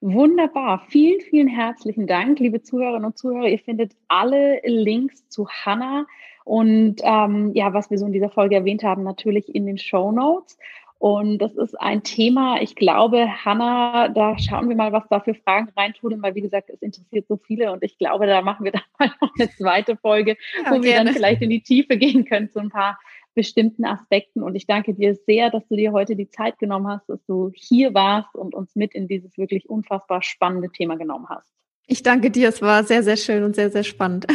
[0.01, 0.85] Wunderbar.
[0.89, 3.47] Vielen, vielen herzlichen Dank, liebe Zuhörerinnen und Zuhörer.
[3.47, 6.05] Ihr findet alle Links zu Hannah
[6.45, 10.11] und ähm, ja, was wir so in dieser Folge erwähnt haben, natürlich in den Show
[10.11, 10.59] Notes.
[10.99, 15.35] Und das ist ein Thema, ich glaube, Hanna, da schauen wir mal, was da für
[15.35, 18.73] Fragen reintun, weil wie gesagt, es interessiert so viele und ich glaube, da machen wir
[18.73, 20.83] dann mal noch eine zweite Folge, ja, wo gerne.
[20.83, 22.99] wir dann vielleicht in die Tiefe gehen können zu ein paar
[23.39, 24.43] bestimmten Aspekten.
[24.43, 27.53] Und ich danke dir sehr, dass du dir heute die Zeit genommen hast, dass du
[27.55, 31.49] hier warst und uns mit in dieses wirklich unfassbar spannende Thema genommen hast.
[31.87, 34.27] Ich danke dir, es war sehr, sehr schön und sehr, sehr spannend.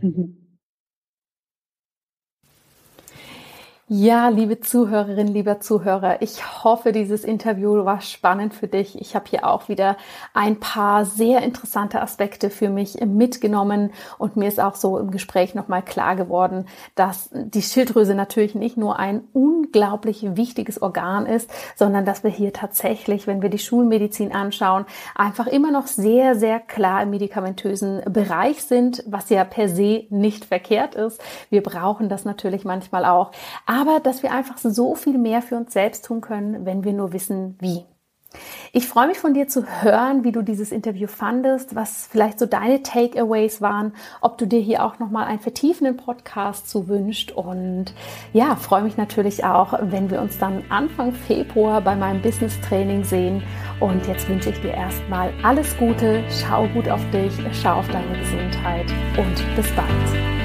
[3.90, 9.00] Ja, liebe Zuhörerin, lieber Zuhörer, ich hoffe, dieses Interview war spannend für dich.
[9.00, 9.96] Ich habe hier auch wieder
[10.34, 15.54] ein paar sehr interessante Aspekte für mich mitgenommen und mir ist auch so im Gespräch
[15.54, 16.66] nochmal klar geworden,
[16.96, 22.52] dass die Schilddrüse natürlich nicht nur ein unglaublich wichtiges Organ ist, sondern dass wir hier
[22.52, 24.84] tatsächlich, wenn wir die Schulmedizin anschauen,
[25.14, 30.44] einfach immer noch sehr, sehr klar im medikamentösen Bereich sind, was ja per se nicht
[30.44, 31.22] verkehrt ist.
[31.48, 33.30] Wir brauchen das natürlich manchmal auch
[34.02, 37.56] dass wir einfach so viel mehr für uns selbst tun können, wenn wir nur wissen,
[37.60, 37.84] wie.
[38.72, 42.44] Ich freue mich von dir zu hören, wie du dieses Interview fandest, was vielleicht so
[42.44, 47.32] deine Takeaways waren, ob du dir hier auch nochmal einen vertiefenden Podcast zu wünscht.
[47.32, 47.94] Und
[48.34, 53.04] ja, freue mich natürlich auch, wenn wir uns dann Anfang Februar bei meinem Business Training
[53.04, 53.42] sehen.
[53.80, 58.18] Und jetzt wünsche ich dir erstmal alles Gute, schau gut auf dich, schau auf deine
[58.18, 58.86] Gesundheit.
[59.16, 60.37] Und bis bald.